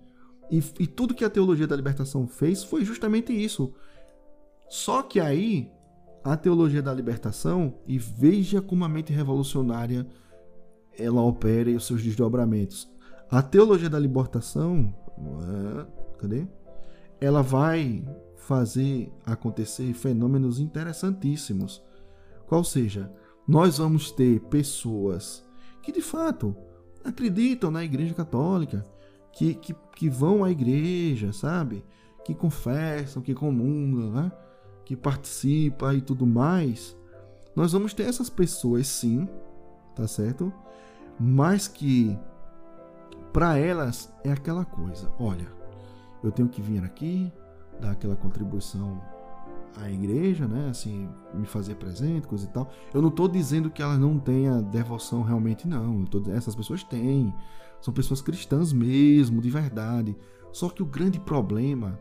[0.52, 3.74] E, e tudo que a teologia da libertação fez foi justamente isso.
[4.70, 5.72] Só que aí,
[6.24, 10.06] a teologia da libertação, e veja como a mente revolucionária
[11.00, 12.88] ela opera e os seus desdobramentos.
[13.28, 16.46] A teologia da libertação, é, cadê?
[17.20, 18.06] Ela vai
[18.52, 21.82] fazer acontecer fenômenos interessantíssimos.
[22.46, 23.10] Qual seja,
[23.48, 25.42] nós vamos ter pessoas
[25.82, 26.54] que de fato
[27.02, 28.86] acreditam na Igreja Católica,
[29.32, 31.82] que, que, que vão à igreja, sabe?
[32.26, 34.32] Que confessam, que comungam, né?
[34.84, 36.94] que participam e tudo mais.
[37.56, 39.30] Nós vamos ter essas pessoas sim,
[39.96, 40.52] tá certo?
[41.18, 42.20] Mas que
[43.32, 45.48] para elas é aquela coisa, olha,
[46.22, 47.32] eu tenho que vir aqui,
[47.82, 49.02] dar aquela contribuição
[49.76, 50.70] à igreja, né?
[50.70, 52.70] Assim, me fazer presente, coisa e tal.
[52.94, 56.06] Eu não estou dizendo que elas não tenham devoção realmente, não.
[56.06, 57.34] Tô, essas pessoas têm.
[57.82, 60.16] São pessoas cristãs mesmo, de verdade.
[60.52, 62.00] Só que o grande problema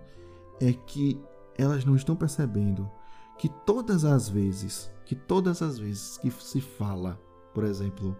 [0.61, 1.21] é que
[1.57, 2.91] elas não estão percebendo
[3.39, 7.19] que todas as vezes, que todas as vezes que se fala,
[7.55, 8.17] por exemplo,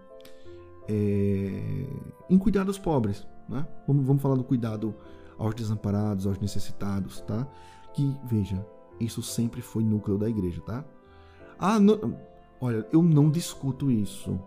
[0.89, 1.87] é,
[2.29, 3.67] em cuidar dos pobres, né?
[3.87, 4.95] Vamos, vamos falar do cuidado
[5.41, 7.47] aos desamparados, aos necessitados, tá?
[7.93, 8.65] Que, veja,
[8.99, 10.85] isso sempre foi núcleo da igreja, tá?
[11.57, 12.17] Ah, não,
[12.59, 14.39] olha, eu não discuto isso.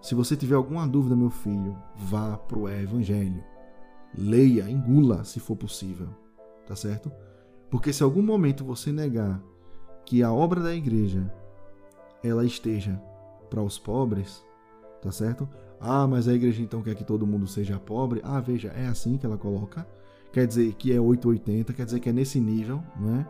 [0.00, 3.42] Se você tiver alguma dúvida, meu filho, vá para o Evangelho.
[4.16, 6.08] Leia, engula, se for possível.
[6.66, 7.10] Tá certo?
[7.70, 9.42] Porque se algum momento você negar
[10.04, 11.32] que a obra da igreja
[12.22, 13.00] ela esteja
[13.48, 14.44] para os pobres,
[15.00, 15.48] tá certo?
[15.80, 18.20] Ah, mas a igreja então quer que todo mundo seja pobre.
[18.22, 19.86] Ah, veja, é assim que ela coloca.
[20.32, 23.26] Quer dizer que é 880, quer dizer que é nesse nível, não é?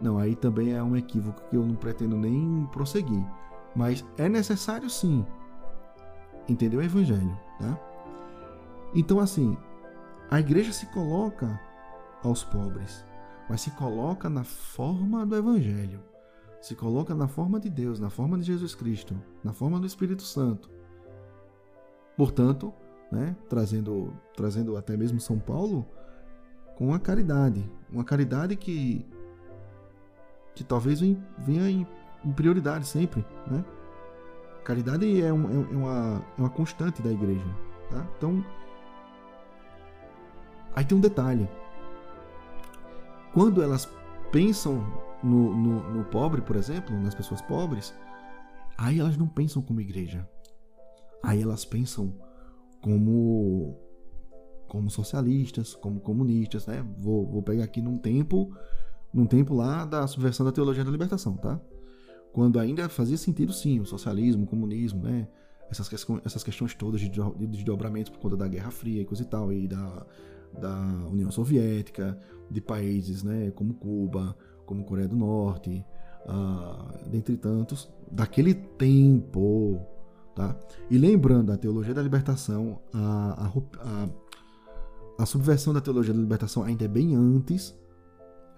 [0.00, 3.24] Não, aí também é um equívoco que eu não pretendo nem prosseguir.
[3.74, 5.24] Mas é necessário sim
[6.48, 7.80] entender o evangelho, tá?
[8.94, 9.56] Então assim,
[10.30, 11.58] a igreja se coloca
[12.22, 13.04] aos pobres,
[13.48, 16.00] mas se coloca na forma do evangelho.
[16.60, 20.22] Se coloca na forma de Deus, na forma de Jesus Cristo, na forma do Espírito
[20.22, 20.68] Santo.
[22.16, 22.74] Portanto,
[23.10, 25.86] né, trazendo, trazendo até mesmo São Paulo
[26.76, 29.04] com a caridade, uma caridade que
[30.54, 31.86] que talvez venha em,
[32.24, 33.62] em prioridade sempre, né?
[34.64, 37.44] Caridade é, um, é, uma, é uma constante da igreja,
[37.90, 38.06] tá?
[38.16, 38.44] Então,
[40.74, 41.48] aí tem um detalhe.
[43.34, 43.86] Quando elas
[44.32, 44.82] pensam
[45.22, 47.94] no, no, no pobre, por exemplo, nas pessoas pobres,
[48.78, 50.26] aí elas não pensam como igreja.
[51.22, 52.14] Aí elas pensam
[52.80, 53.78] como
[54.68, 56.84] como socialistas, como comunistas, né?
[56.98, 58.54] Vou, vou pegar aqui num tempo,
[59.12, 61.60] num tempo lá da subversão da teologia da libertação, tá?
[62.32, 65.28] Quando ainda fazia sentido sim o socialismo, o comunismo, né?
[65.70, 65.90] Essas,
[66.24, 69.52] essas questões todas de, de desdobramentos por conta da Guerra Fria e coisa e tal,
[69.52, 70.06] e da,
[70.60, 70.76] da
[71.10, 72.18] União Soviética,
[72.50, 73.50] de países, né?
[73.52, 75.84] Como Cuba, como Coreia do Norte,
[76.26, 79.80] uh, dentre tantos, daquele tempo,
[80.36, 80.54] Tá?
[80.90, 84.08] E lembrando, a teologia da libertação, a, a,
[85.18, 87.74] a subversão da teologia da libertação ainda é bem antes,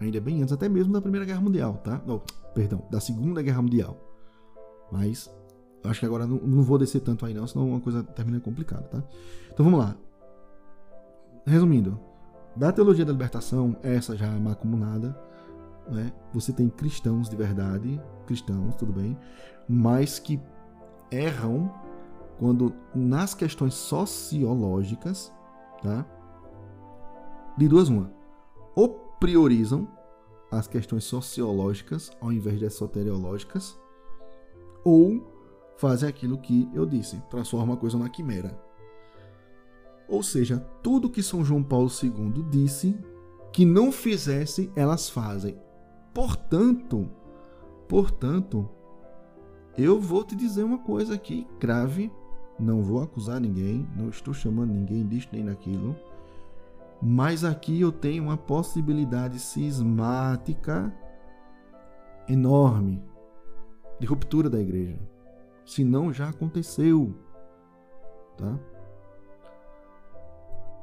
[0.00, 2.02] ainda é bem antes, até mesmo da Primeira Guerra Mundial, tá?
[2.06, 2.20] Oh,
[2.52, 3.96] perdão, da Segunda Guerra Mundial.
[4.90, 5.30] Mas
[5.84, 8.82] acho que agora não, não vou descer tanto aí não, senão uma coisa termina complicada,
[8.84, 9.02] tá?
[9.52, 9.96] Então vamos lá.
[11.46, 11.98] Resumindo,
[12.56, 15.16] da teologia da libertação, essa já é macumunada,
[15.88, 16.12] né?
[16.34, 19.16] Você tem cristãos de verdade, cristãos, tudo bem,
[19.68, 20.40] mas que
[21.10, 21.72] erram
[22.38, 25.32] quando nas questões sociológicas,
[25.82, 26.04] tá?
[27.58, 28.12] De duas uma,
[28.76, 29.88] ou priorizam
[30.48, 33.76] as questões sociológicas ao invés das soteriológicas,
[34.84, 35.26] ou
[35.76, 38.56] fazem aquilo que eu disse, transforma a coisa na quimera.
[40.08, 42.96] Ou seja, tudo que São João Paulo II disse
[43.52, 45.58] que não fizesse, elas fazem.
[46.14, 47.10] Portanto,
[47.88, 48.68] portanto,
[49.76, 52.08] eu vou te dizer uma coisa aqui grave,
[52.56, 55.96] não vou acusar ninguém, não estou chamando ninguém disso nem daquilo,
[57.00, 60.92] mas aqui eu tenho uma possibilidade cismática
[62.28, 63.02] enorme
[64.00, 64.98] de ruptura da igreja.
[65.64, 67.14] Se não já aconteceu,
[68.36, 68.58] tá?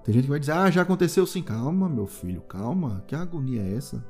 [0.03, 1.41] Tem gente que vai dizer: "Ah, já aconteceu sim".
[1.41, 3.03] Calma, meu filho, calma.
[3.07, 4.05] Que agonia é essa?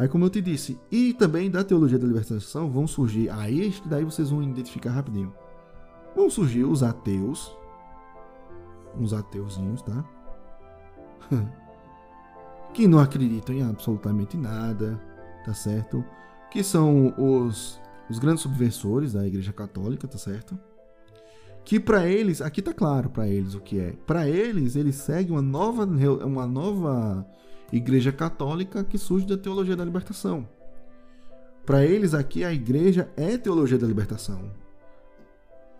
[0.00, 3.86] Aí, como eu te disse, e também da teologia da libertação vão surgir, aí que
[3.86, 5.30] daí vocês vão identificar rapidinho.
[6.16, 7.54] Vão surgir os ateus,
[8.96, 10.04] uns ateuzinhos, tá?
[12.72, 15.00] que não acreditam em absolutamente nada,
[15.44, 16.04] tá certo?
[16.50, 20.58] Que são os, os grandes subversores da Igreja Católica, tá certo?
[21.64, 23.92] Que para eles, aqui tá claro para eles o que é.
[24.06, 25.84] Para eles, eles seguem uma nova,
[26.24, 27.26] uma nova
[27.72, 30.48] Igreja Católica que surge da teologia da libertação.
[31.64, 34.50] Para eles, aqui a igreja é teologia da libertação.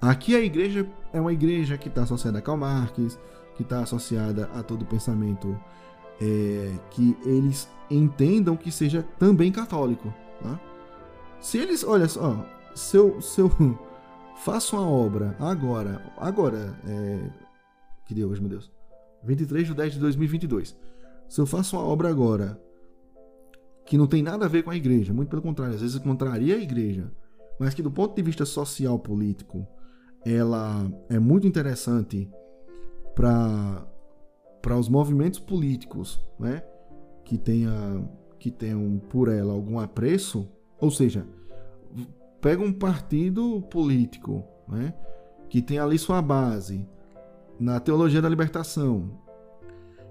[0.01, 3.19] Aqui a igreja é uma igreja que está associada a Karl Marx,
[3.55, 5.59] que está associada a todo pensamento
[6.21, 10.13] é, que eles entendam que seja também católico.
[10.43, 10.59] Tá?
[11.41, 13.51] Se eles, olha só, se eu, se eu
[14.43, 17.31] faço uma obra agora, agora, é,
[18.07, 18.71] que dia hoje, meu Deus?
[19.23, 20.75] 23 de 10 de 2022
[21.31, 22.61] se eu faço uma obra agora
[23.87, 26.57] que não tem nada a ver com a igreja, muito pelo contrário, às vezes contraria
[26.57, 27.11] a igreja,
[27.59, 29.65] mas que do ponto de vista social político
[30.25, 32.31] ela é muito interessante
[33.15, 33.87] para
[34.79, 36.63] os movimentos políticos, né,
[37.25, 38.09] que tenha
[38.39, 40.49] que tenham por ela algum apreço,
[40.81, 41.27] ou seja,
[42.41, 44.95] pega um partido político, né,
[45.49, 46.89] que tem ali sua base
[47.59, 49.11] na teologia da libertação,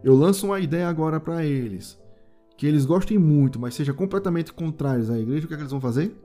[0.04, 2.00] eu lanço uma ideia agora para eles,
[2.56, 5.72] que eles gostem muito, mas seja completamente contrários à igreja, o que, é que eles
[5.72, 6.16] vão fazer?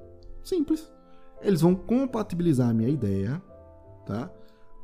[0.43, 0.93] Simples.
[1.41, 3.43] Eles vão compatibilizar a minha ideia,
[4.07, 4.31] tá?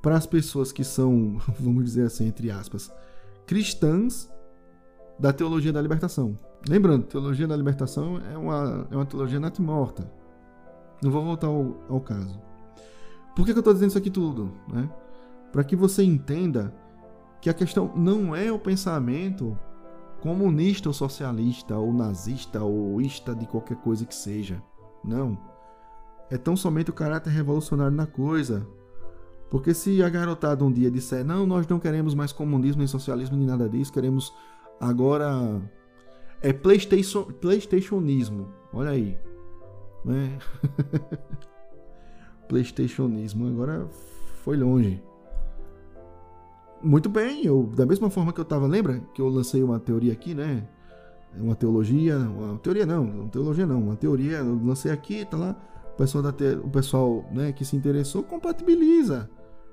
[0.02, 2.92] Para as pessoas que são, vamos dizer assim, entre aspas,
[3.46, 4.30] cristãs
[5.18, 6.38] da teologia da libertação.
[6.68, 10.10] Lembrando, teologia da libertação é uma, é uma teologia natimorta.
[11.02, 12.40] Não vou voltar ao, ao caso.
[13.34, 14.52] Por que, que eu estou dizendo isso aqui tudo?
[14.70, 14.88] Né?
[15.52, 16.74] Para que você entenda
[17.40, 19.56] que a questão não é o pensamento
[20.20, 24.62] comunista ou socialista, ou nazista, ou ista de qualquer coisa que seja.
[25.02, 25.38] Não.
[26.30, 28.66] É tão somente o caráter revolucionário na coisa.
[29.50, 33.36] Porque se a garotada um dia disser, não, nós não queremos mais comunismo nem socialismo
[33.36, 34.32] nem nada disso, queremos
[34.80, 35.60] agora.
[36.40, 38.48] É PlayStation, PlayStationismo.
[38.72, 39.18] Olha aí.
[40.04, 40.38] Né?
[42.48, 43.48] PlayStationismo.
[43.48, 43.88] Agora
[44.44, 45.02] foi longe.
[46.82, 50.12] Muito bem, eu da mesma forma que eu tava, lembra que eu lancei uma teoria
[50.14, 50.66] aqui, né?
[51.36, 55.56] Uma teologia, uma teoria não, uma teologia não, uma teoria, eu lancei aqui, tá lá,
[55.92, 59.28] o pessoal da te, o pessoal, né, que se interessou compatibiliza.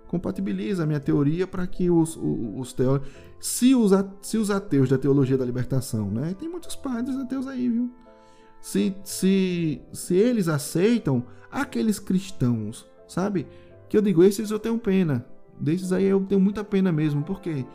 [0.08, 3.08] Compatibiliza a minha teoria para que os, os, os teólogos,
[3.40, 3.92] se os,
[4.22, 6.36] se os ateus da teologia da libertação, né?
[6.38, 7.92] Tem muitos padres ateus aí, viu?
[8.62, 13.48] Se, se, se eles aceitam aqueles cristãos, sabe?
[13.88, 15.26] Que eu digo, esses eu tenho pena,
[15.60, 17.24] Desses aí eu tenho muita pena mesmo.
[17.24, 17.66] Por quê?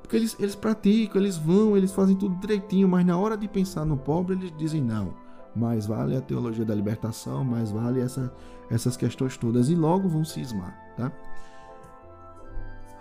[0.00, 3.84] Porque eles, eles praticam, eles vão, eles fazem tudo direitinho, mas na hora de pensar
[3.84, 5.14] no pobre, eles dizem não.
[5.54, 8.32] Mais vale a teologia da libertação, mais vale essa,
[8.70, 9.68] essas questões todas.
[9.68, 11.12] E logo vão cismar, tá?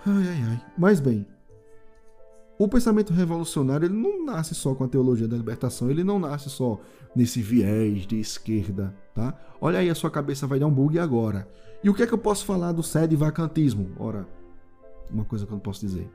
[0.06, 0.66] Ai, ai, ai.
[0.78, 1.28] Mas bem,
[2.58, 6.50] o pensamento revolucionário ele não nasce só com a teologia da libertação, ele não nasce
[6.50, 6.80] só
[7.16, 9.36] nesse viés de esquerda, tá?
[9.60, 11.48] Olha aí, a sua cabeça vai dar um bug agora.
[11.84, 13.92] E o que é que eu posso falar do sede vacantismo?
[13.98, 14.28] Ora,
[15.10, 16.08] uma coisa que eu não posso dizer.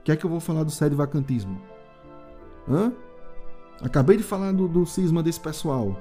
[0.00, 1.60] O que é que eu vou falar do sede vacantismo?
[2.68, 2.92] Hã?
[3.82, 5.98] Acabei de falar do, do cisma desse pessoal.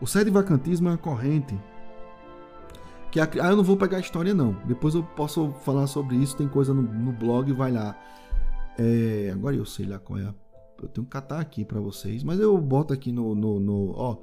[0.00, 1.58] O sede vacantismo é uma corrente
[3.12, 4.56] que a, ah, eu não vou pegar a história não.
[4.64, 6.34] Depois eu posso falar sobre isso.
[6.34, 7.94] Tem coisa no, no blog, vai lá.
[8.78, 10.24] É, agora eu sei lá qual é.
[10.24, 10.34] A,
[10.82, 14.16] eu tenho que catar aqui para vocês, mas eu boto aqui no, no, no ó.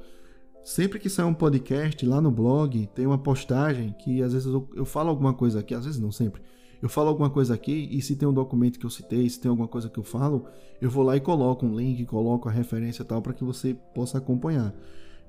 [0.64, 4.68] Sempre que sai um podcast lá no blog, tem uma postagem que às vezes eu,
[4.76, 6.42] eu falo alguma coisa aqui, às vezes não sempre.
[6.82, 9.50] Eu falo alguma coisa aqui e se tem um documento que eu citei, se tem
[9.50, 10.46] alguma coisa que eu falo,
[10.82, 13.74] eu vou lá e coloco um link, coloco a referência e tal para que você
[13.94, 14.74] possa acompanhar.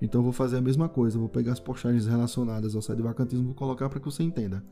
[0.01, 3.44] Então vou fazer a mesma coisa, vou pegar as postagens relacionadas ao site de vacantismo
[3.44, 4.64] e vou colocar para que você entenda.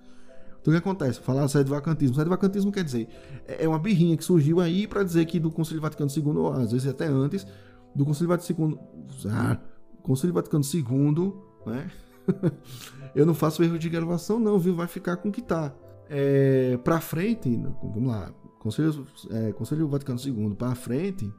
[0.61, 1.21] Então o que acontece?
[1.21, 2.15] Falar do site de vacantismo.
[2.15, 3.09] Site de vacantismo quer dizer,
[3.47, 6.53] é, é uma birrinha que surgiu aí para dizer que do Concílio Vaticano II, ou
[6.53, 7.47] às vezes até antes,
[7.95, 8.79] do Concílio Vaticano
[9.25, 9.31] II.
[9.31, 9.59] Ah,
[10.03, 11.33] Concílio Vaticano II,
[11.67, 11.91] né?
[13.15, 14.75] eu não faço erro de gravação, não, viu?
[14.75, 15.75] Vai ficar com o que tá.
[16.09, 21.31] É, para frente, vamos lá, Conselho, é, Conselho Vaticano II para frente,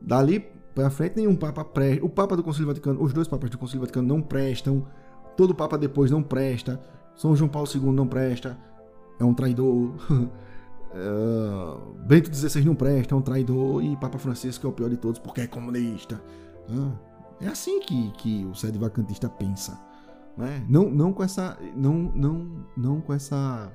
[0.00, 2.04] dali para frente nenhum papa presta.
[2.04, 4.86] O papa do Conselho Vaticano, os dois papas do Conselho Vaticano não prestam.
[5.36, 6.80] Todo papa depois não presta.
[7.14, 8.58] São João Paulo II não presta.
[9.18, 9.94] É um traidor.
[10.10, 13.82] uh, Bento XVI não presta, é um traidor.
[13.82, 16.22] E Papa Francisco é o pior de todos porque é comunista.
[16.68, 16.92] Uh,
[17.40, 19.78] é assim que, que o sede vacantista pensa.
[20.36, 20.64] Né?
[20.68, 21.58] Não, não com essa.
[21.74, 23.72] Não, não, não com essa.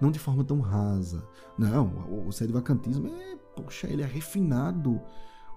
[0.00, 1.22] Não de forma tão rasa.
[1.58, 3.36] Não, o, o sede vacantismo é.
[3.56, 5.00] Poxa, ele é refinado.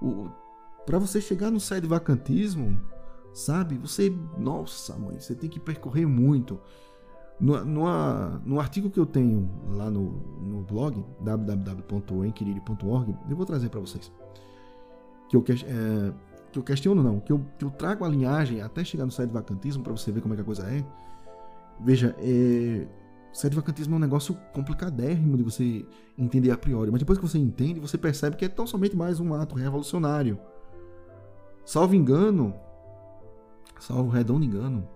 [0.02, 0.30] O,
[0.86, 2.80] para você chegar no sede vacantismo,
[3.34, 3.78] sabe?
[3.78, 4.16] Você.
[4.38, 6.60] Nossa, mãe, você tem que percorrer muito.
[7.40, 10.12] No, no, no artigo que eu tenho lá no,
[10.42, 14.12] no blog, www.enquiriri.org, eu vou trazer para vocês.
[15.28, 16.14] Que eu, é,
[16.52, 19.32] que eu questiono não, que eu, que eu trago a linhagem até chegar no site
[19.32, 20.86] vacantismo para você ver como é que a coisa é.
[21.84, 22.88] Veja, é,
[23.34, 25.86] site vacantismo é um negócio complicadérrimo de você
[26.18, 29.20] entender a priori, mas depois que você entende, você percebe que é tão somente mais
[29.20, 30.40] um ato revolucionário.
[31.66, 32.54] Salvo engano,
[33.80, 34.88] salvo redondo engano,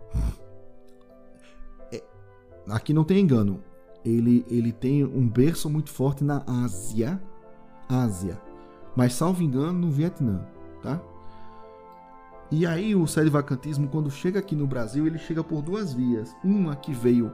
[1.92, 2.04] é,
[2.70, 3.64] aqui não tem engano,
[4.04, 7.22] ele, ele tem um berço muito forte na Ásia,
[7.88, 8.42] Ásia,
[8.96, 10.46] mas salvo engano no Vietnã,
[10.82, 11.02] tá?
[12.50, 16.34] E aí o vacantismo, quando chega aqui no Brasil, ele chega por duas vias.
[16.42, 17.34] Uma que veio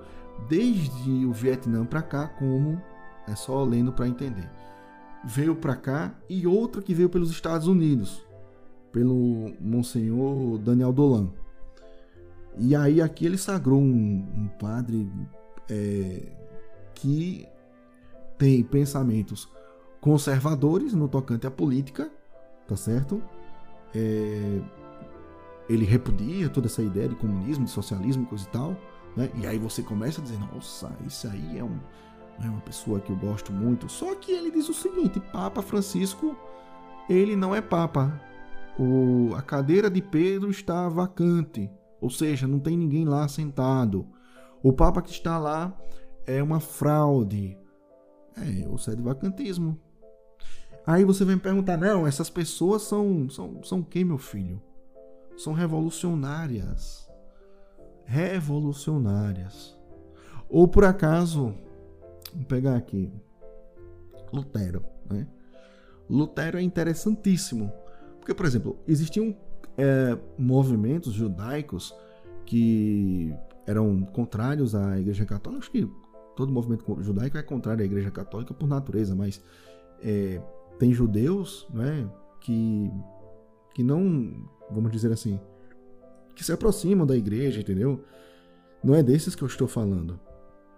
[0.49, 2.81] desde o Vietnã para cá, como
[3.27, 4.49] é só lendo para entender.
[5.23, 8.25] Veio para cá e outra que veio pelos Estados Unidos,
[8.94, 11.30] pelo Monsenhor Daniel Dolan.
[12.58, 15.12] E aí aqui ele sagrou um, um padre
[15.70, 16.22] é,
[16.94, 17.46] que
[18.38, 19.50] tem pensamentos
[20.00, 22.12] conservadores no tocante à política,
[22.68, 23.22] tá certo?
[23.96, 24.62] É,
[25.68, 28.78] ele repudia toda essa ideia de comunismo, de socialismo, coisa e tal,
[29.18, 29.32] né?
[29.36, 31.80] E aí você começa a dizer, nossa, isso aí é, um,
[32.44, 33.89] é uma pessoa que eu gosto muito.
[33.89, 36.36] Só que ele diz o seguinte, Papa Francisco,
[37.10, 38.22] ele não é Papa.
[38.78, 41.69] O, a cadeira de Pedro está vacante,
[42.01, 44.07] ou seja, não tem ninguém lá sentado.
[44.63, 45.78] O Papa que está lá
[46.26, 47.57] é uma fraude.
[48.36, 49.80] É, ou seja, de vacantismo.
[50.86, 54.61] Aí você vem me perguntar, não, essas pessoas são, são, são quem, meu filho?
[55.38, 57.09] são revolucionárias.
[58.05, 59.78] revolucionárias.
[60.49, 61.55] Ou por acaso,
[62.32, 63.11] vamos pegar aqui,
[64.32, 65.28] Lutero, né?
[66.09, 67.71] Lutero é interessantíssimo,
[68.24, 69.36] porque, por exemplo, existiam
[69.78, 71.93] é, movimentos judaicos
[72.45, 73.36] que
[73.67, 75.59] eram contrários à Igreja Católica.
[75.59, 75.91] Acho que
[76.34, 79.43] todo movimento judaico é contrário à Igreja Católica por natureza, mas
[80.01, 80.41] é,
[80.80, 82.09] tem judeus né,
[82.39, 82.89] que,
[83.76, 85.38] que não, vamos dizer assim,
[86.34, 88.05] que se aproximam da igreja, entendeu?
[88.82, 90.17] Não é desses que eu estou falando.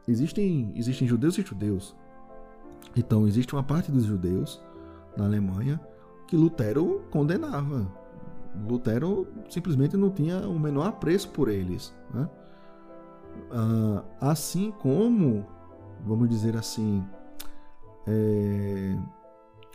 [0.07, 1.95] Existem, existem judeus e judeus.
[2.95, 4.59] Então, existe uma parte dos judeus
[5.15, 5.79] na Alemanha
[6.27, 7.87] que Lutero condenava.
[8.67, 11.93] Lutero simplesmente não tinha o menor apreço por eles.
[12.13, 12.29] Né?
[13.51, 15.45] Ah, assim como,
[16.05, 17.03] vamos dizer assim,
[18.07, 18.97] é,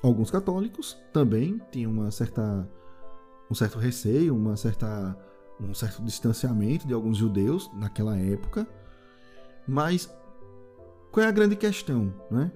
[0.03, 2.68] alguns católicos também tinham uma certa,
[3.51, 5.16] um certo receio, uma certa,
[5.61, 8.66] um certo distanciamento de alguns judeus naquela época.
[9.68, 10.12] Mas
[11.12, 12.14] qual é a grande questão?
[12.30, 12.51] Né?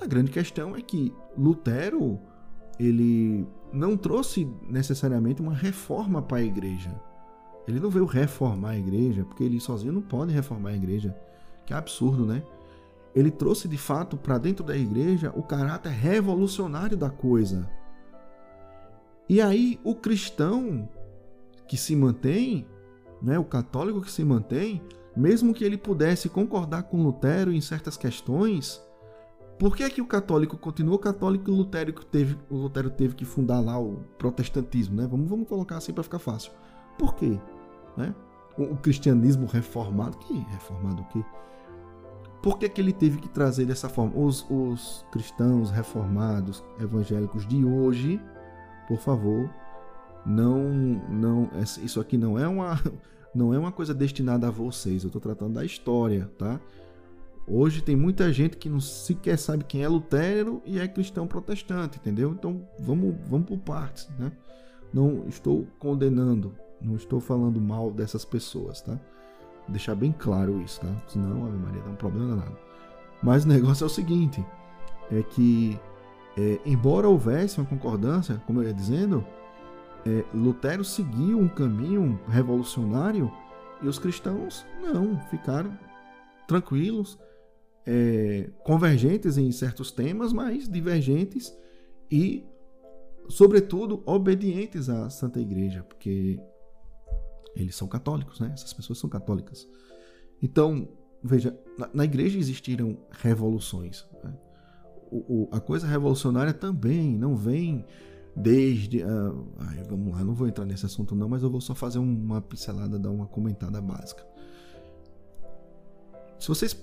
[0.00, 2.20] A grande questão é que Lutero
[2.78, 6.94] ele não trouxe necessariamente uma reforma para a igreja.
[7.66, 11.14] Ele não veio reformar a igreja, porque ele sozinho não pode reformar a igreja.
[11.66, 12.42] Que absurdo, né?
[13.14, 17.68] Ele trouxe de fato para dentro da igreja o caráter revolucionário da coisa.
[19.28, 20.88] E aí o cristão
[21.66, 22.66] que se mantém,
[23.20, 24.82] né, o católico que se mantém,
[25.14, 28.82] mesmo que ele pudesse concordar com Lutero em certas questões,
[29.58, 33.14] por que é que o católico continuou católico e o Lutero teve, o Lutero teve
[33.14, 35.06] que fundar lá o protestantismo, né?
[35.06, 36.52] Vamos, vamos colocar assim para ficar fácil.
[36.96, 37.38] Por quê?
[37.96, 38.14] Né?
[38.56, 41.24] O, o, cristianismo reformado, que reformado o quê?
[42.40, 44.16] Por que, que ele teve que trazer dessa forma?
[44.16, 48.20] Os, os cristãos reformados, evangélicos de hoje,
[48.86, 49.50] por favor,
[50.24, 50.62] não,
[51.08, 51.50] não,
[51.82, 52.80] isso aqui não é uma,
[53.34, 55.02] não é uma coisa destinada a vocês.
[55.02, 56.60] Eu estou tratando da história, tá?
[57.50, 61.98] Hoje tem muita gente que não sequer sabe quem é Lutero e é cristão protestante,
[61.98, 62.32] entendeu?
[62.32, 64.30] Então vamos, vamos por partes, né?
[64.92, 68.92] Não estou condenando, não estou falando mal dessas pessoas, tá?
[69.62, 70.94] Vou deixar bem claro isso, tá?
[71.06, 72.58] Senão, a Maria, dá um problema nada.
[73.22, 74.44] Mas o negócio é o seguinte,
[75.10, 75.80] é que
[76.36, 79.24] é, embora houvesse uma concordância, como eu ia dizendo,
[80.06, 83.32] é, Lutero seguiu um caminho revolucionário
[83.82, 85.76] e os cristãos não, ficaram
[86.46, 87.18] tranquilos,
[87.90, 91.56] é, convergentes em certos temas, mas divergentes
[92.10, 92.44] e,
[93.30, 96.38] sobretudo, obedientes à Santa Igreja, porque
[97.56, 98.50] eles são católicos, né?
[98.52, 99.66] Essas pessoas são católicas.
[100.42, 100.86] Então,
[101.24, 104.06] veja, na, na igreja existiram revoluções.
[104.22, 104.34] Né?
[105.10, 107.86] O, o, a coisa revolucionária também não vem
[108.36, 109.02] desde.
[109.02, 111.98] Uh, ai, vamos lá, não vou entrar nesse assunto não, mas eu vou só fazer
[111.98, 114.26] uma pincelada, dar uma comentada básica.
[116.38, 116.74] Se vocês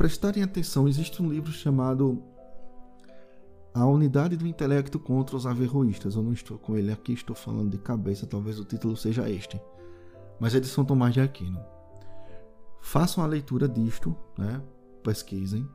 [0.00, 2.22] prestarem atenção, existe um livro chamado
[3.74, 6.14] A Unidade do Intelecto contra os Averroístas.
[6.14, 9.60] Eu não estou com ele aqui, estou falando de cabeça, talvez o título seja este.
[10.40, 11.60] Mas é de São Tomás de Aquino.
[12.80, 14.62] Façam a leitura disto, né?
[15.02, 15.68] pesquisem.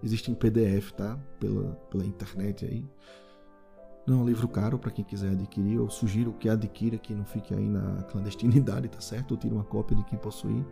[0.00, 1.18] Existe em PDF, tá?
[1.40, 2.88] Pela, pela internet aí.
[4.06, 5.78] Não é um livro caro para quem quiser adquirir.
[5.78, 9.32] Eu sugiro que adquira, que não fique aí na clandestinidade, tá certo?
[9.32, 10.64] Ou tire uma cópia de quem possuir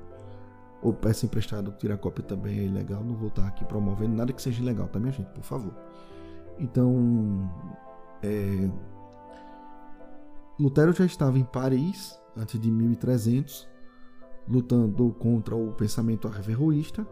[0.82, 3.04] ou peça emprestado, tirar cópia também é ilegal.
[3.04, 5.30] Não vou estar aqui promovendo nada que seja ilegal, tá, minha gente?
[5.30, 5.72] Por favor.
[6.58, 7.48] Então,
[8.22, 8.68] é...
[10.58, 13.68] Lutero já estava em Paris antes de 1300,
[14.48, 17.06] lutando contra o pensamento averroísta,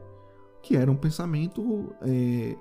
[0.62, 2.56] que era um pensamento, é...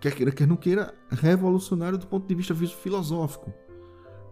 [0.00, 3.52] quer queira, quer não queira, revolucionário do ponto de vista filosófico,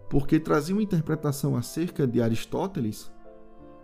[0.09, 3.12] porque trazia uma interpretação acerca de Aristóteles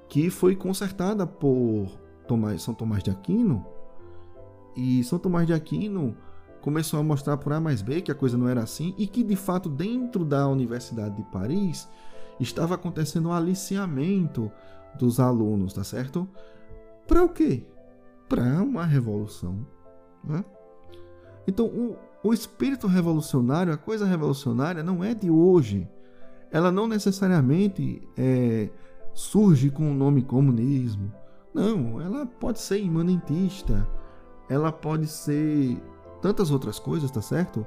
[0.09, 1.87] que foi consertada por
[2.27, 3.65] Tomás, São Tomás de Aquino.
[4.75, 6.17] E São Tomás de Aquino
[6.61, 9.23] começou a mostrar por A mais B que a coisa não era assim e que
[9.23, 11.87] de fato dentro da Universidade de Paris
[12.39, 14.51] estava acontecendo um aliciamento
[14.97, 16.27] dos alunos, tá certo?
[17.07, 17.63] Para o quê?
[18.27, 19.65] Para uma revolução.
[20.23, 20.43] Né?
[21.47, 25.87] Então, o, o espírito revolucionário, a coisa revolucionária não é de hoje.
[26.51, 28.69] Ela não necessariamente é
[29.19, 31.11] surge com o nome comunismo.
[31.53, 33.85] Não, ela pode ser imanentista,
[34.47, 35.77] ela pode ser
[36.21, 37.65] tantas outras coisas, tá certo?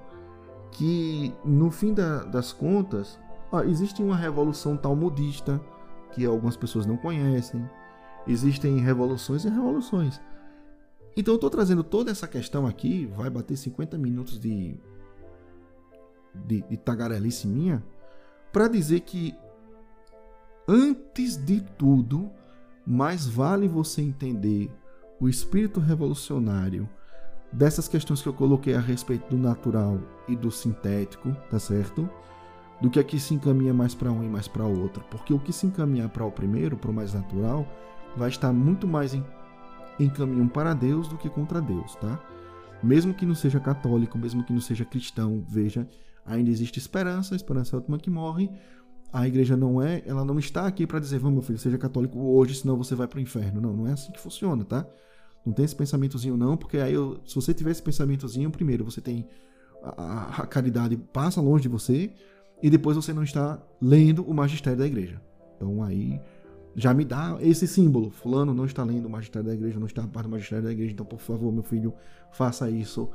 [0.71, 3.19] Que no fim da, das contas,
[3.51, 5.61] ó, existe uma revolução talmudista
[6.13, 7.69] que algumas pessoas não conhecem.
[8.27, 10.19] Existem revoluções e revoluções.
[11.15, 14.81] Então eu estou trazendo toda essa questão aqui, vai bater 50 minutos de,
[16.35, 17.85] de, de tagarelice minha,
[18.51, 19.35] para dizer que
[20.69, 22.31] antes de tudo,
[22.87, 24.71] mais vale você entender
[25.21, 26.89] o espírito revolucionário
[27.53, 32.09] dessas questões que eu coloquei a respeito do natural e do sintético, tá certo?
[32.81, 35.53] Do que aqui se encaminha mais para um e mais para outro, porque o que
[35.53, 37.67] se encaminha para o primeiro, para o mais natural,
[38.17, 39.25] vai estar muito mais em,
[40.01, 42.21] em caminho para Deus do que contra Deus, tá?
[42.83, 45.87] Mesmo que não seja católico, mesmo que não seja cristão, veja,
[46.27, 48.51] ainda existe esperança, a esperança é a última que morre.
[49.13, 52.19] A igreja não é, ela não está aqui para dizer, vamos meu filho, seja católico
[52.19, 53.61] hoje, senão você vai para o inferno.
[53.61, 54.87] Não, não é assim que funciona, tá?
[55.45, 59.01] Não tem esse pensamentozinho não, porque aí eu, se você tiver esse pensamentozinho, primeiro você
[59.01, 59.29] tem
[59.83, 62.13] a, a, caridade passa longe de você
[62.63, 65.21] e depois você não está lendo o magistério da igreja.
[65.57, 66.21] Então aí
[66.75, 68.11] já me dá esse símbolo.
[68.11, 70.93] Fulano não está lendo o magistério da igreja, não está parte do magistério da igreja,
[70.93, 71.93] então por favor, meu filho,
[72.33, 73.11] faça isso,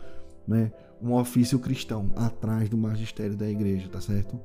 [0.47, 0.71] né?
[1.01, 4.39] Um ofício cristão atrás do magistério da igreja, tá certo?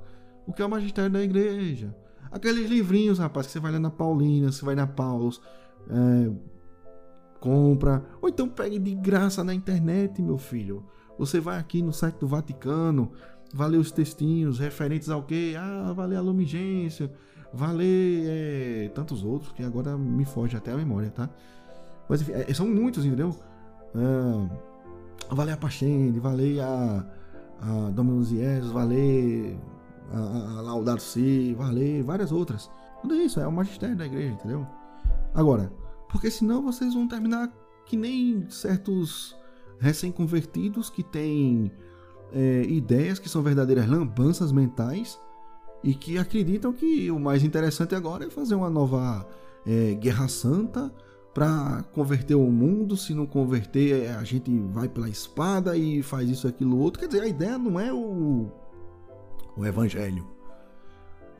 [0.46, 1.94] O que é o magistério da igreja?
[2.30, 5.40] Aqueles livrinhos, rapaz, que você vai ler na Paulina, você vai na Paulos,
[5.90, 6.30] é,
[7.38, 10.84] compra, ou então pegue de graça na internet, meu filho.
[11.18, 13.12] Você vai aqui no site do Vaticano,
[13.52, 15.54] vai ler os textinhos referentes ao que?
[15.56, 17.12] Ah, vai ler a lumigência,
[17.52, 21.28] vai ler é, tantos outros que agora me foge até a memória, tá?
[22.08, 23.36] Mas enfim, é, são muitos, entendeu?
[23.94, 27.06] É, vai ler a Pachende, vai ler a,
[27.60, 29.58] a Dominus Jesus, vai ler
[30.12, 32.70] a, a, Laudato Si, vai ler várias outras.
[33.00, 34.66] Tudo isso é o magistério da igreja, entendeu?
[35.34, 35.72] Agora,
[36.08, 37.50] porque senão vocês vão terminar
[37.86, 39.36] que nem certos
[39.78, 41.72] recém-convertidos que têm
[42.32, 45.18] é, ideias que são verdadeiras lambanças mentais
[45.82, 49.26] e que acreditam que o mais interessante agora é fazer uma nova
[49.66, 50.92] é, guerra santa
[51.34, 52.96] para converter o mundo.
[52.96, 57.00] Se não converter, a gente vai pela espada e faz isso, aquilo, outro.
[57.00, 58.50] Quer dizer, a ideia não é o,
[59.56, 60.26] o evangelho.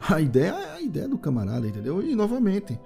[0.00, 2.02] A ideia é a ideia do camarada, entendeu?
[2.02, 2.78] E novamente,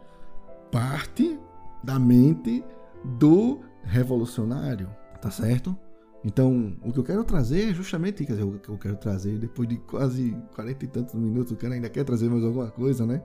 [0.70, 1.38] parte
[1.82, 2.64] da mente
[3.04, 4.88] do revolucionário,
[5.20, 5.76] tá certo?
[6.24, 9.38] Então, o que eu quero trazer é justamente, quer dizer, o que eu quero trazer,
[9.38, 13.06] depois de quase 40 e tantos minutos, o cara ainda quer trazer mais alguma coisa,
[13.06, 13.22] né?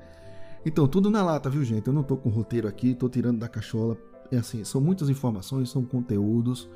[0.64, 1.88] Então, tudo na lata, viu, gente?
[1.88, 3.98] Eu não tô com roteiro aqui, tô tirando da cachola.
[4.32, 6.70] É assim, são muitas informações, são conteúdos.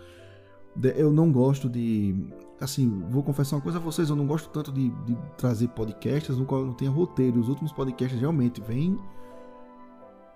[0.96, 2.16] Eu não gosto de.
[2.60, 6.38] Assim, vou confessar uma coisa a vocês, eu não gosto tanto de, de trazer podcasts
[6.38, 7.40] no qual eu não tenha roteiro.
[7.40, 8.98] Os últimos podcasts realmente vêm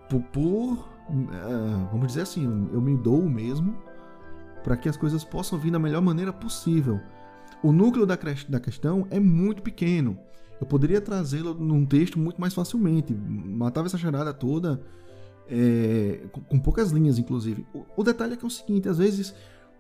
[0.10, 3.76] por, por é, vamos dizer assim, eu me dou mesmo
[4.64, 7.00] para que as coisas possam vir da melhor maneira possível.
[7.64, 8.18] O núcleo da,
[8.48, 10.18] da questão é muito pequeno.
[10.60, 13.14] Eu poderia trazê-lo num texto muito mais facilmente.
[13.14, 14.82] Matava essa charada toda
[15.48, 17.66] é, com, com, poucas linhas, inclusive.
[17.74, 19.34] O, o, detalhe é que é o seguinte: às vezes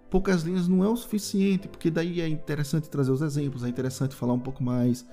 [0.09, 4.15] poucas linhas não é o suficiente, porque daí é interessante trazer os exemplos, é interessante
[4.15, 5.05] falar um pouco mais,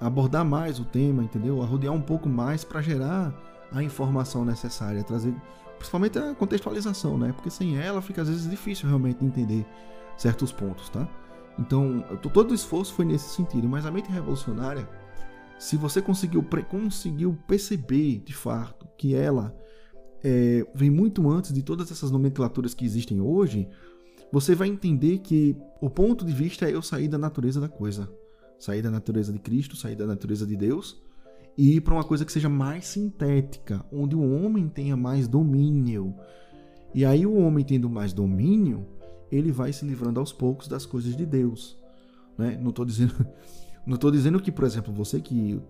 [0.00, 1.62] abordar mais o tema, entendeu?
[1.62, 3.34] Arrodear um pouco mais para gerar
[3.70, 5.34] a informação necessária, trazer
[5.76, 7.32] principalmente a contextualização, né?
[7.32, 9.66] Porque sem ela fica às vezes difícil realmente entender
[10.16, 11.08] certos pontos, tá?
[11.58, 12.02] Então,
[12.32, 14.88] todo o esforço foi nesse sentido, mas a mente revolucionária,
[15.58, 19.54] se você conseguiu, conseguiu perceber de fato que ela
[20.24, 23.68] é, vem muito antes de todas essas nomenclaturas que existem hoje,
[24.32, 28.08] você vai entender que o ponto de vista é eu sair da natureza da coisa,
[28.58, 31.00] sair da natureza de Cristo, sair da natureza de Deus
[31.56, 36.14] e ir para uma coisa que seja mais sintética, onde o homem tenha mais domínio.
[36.94, 38.86] E aí o homem tendo mais domínio,
[39.30, 41.78] ele vai se livrando aos poucos das coisas de Deus.
[42.38, 42.58] Né?
[42.58, 43.14] Não estou dizendo,
[43.86, 45.60] não tô dizendo que, por exemplo, você que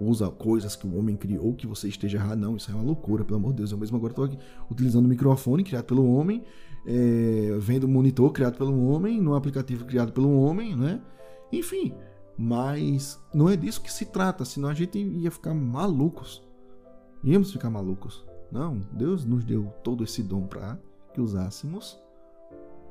[0.00, 2.38] usa coisas que o homem criou, que você esteja errado.
[2.38, 3.72] Não, isso é uma loucura, pelo amor de Deus.
[3.72, 4.38] Eu mesmo agora estou aqui
[4.70, 6.42] utilizando o microfone criado pelo homem,
[6.86, 11.02] é, vendo monitor criado pelo homem, no aplicativo criado pelo homem, né?
[11.52, 11.94] Enfim,
[12.38, 16.46] mas não é disso que se trata, senão a gente ia ficar malucos.
[17.24, 18.24] Íamos ficar malucos.
[18.52, 20.78] Não, Deus nos deu todo esse dom para
[21.12, 21.98] que usássemos.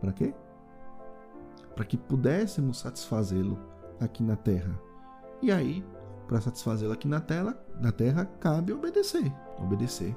[0.02, 0.34] Para quê?
[1.74, 3.58] Para que pudéssemos satisfazê-lo
[4.00, 4.78] aqui na terra.
[5.42, 5.86] E aí,
[6.28, 10.16] para satisfazê-lo aqui na terra, na terra cabe obedecer, obedecer.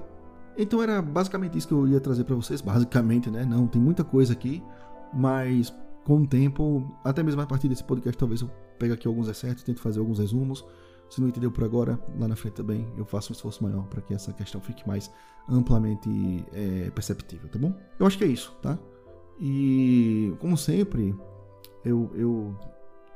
[0.59, 3.45] Então era basicamente isso que eu ia trazer para vocês, basicamente, né?
[3.45, 4.61] Não, tem muita coisa aqui,
[5.15, 5.73] mas
[6.05, 9.63] com o tempo, até mesmo a partir desse podcast, talvez eu pegue aqui alguns excertos,
[9.63, 10.65] tento fazer alguns resumos.
[11.09, 14.03] Se não entendeu por agora, lá na frente também eu faço um esforço maior para
[14.03, 15.11] que essa questão fique mais
[15.49, 17.73] amplamente é, perceptível, tá bom?
[17.99, 18.77] Eu acho que é isso, tá?
[19.41, 21.15] E como sempre,
[21.85, 22.59] eu, eu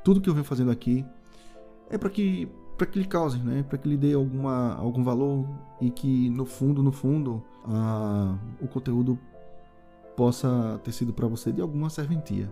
[0.03, 1.05] tudo que eu venho fazendo aqui
[1.89, 2.49] é para que
[2.83, 3.63] para que lhe cause, né?
[3.63, 5.47] Para que lhe dê alguma algum valor
[5.79, 9.17] e que no fundo, no fundo, a, o conteúdo
[10.17, 12.51] possa ter sido para você de alguma serventia,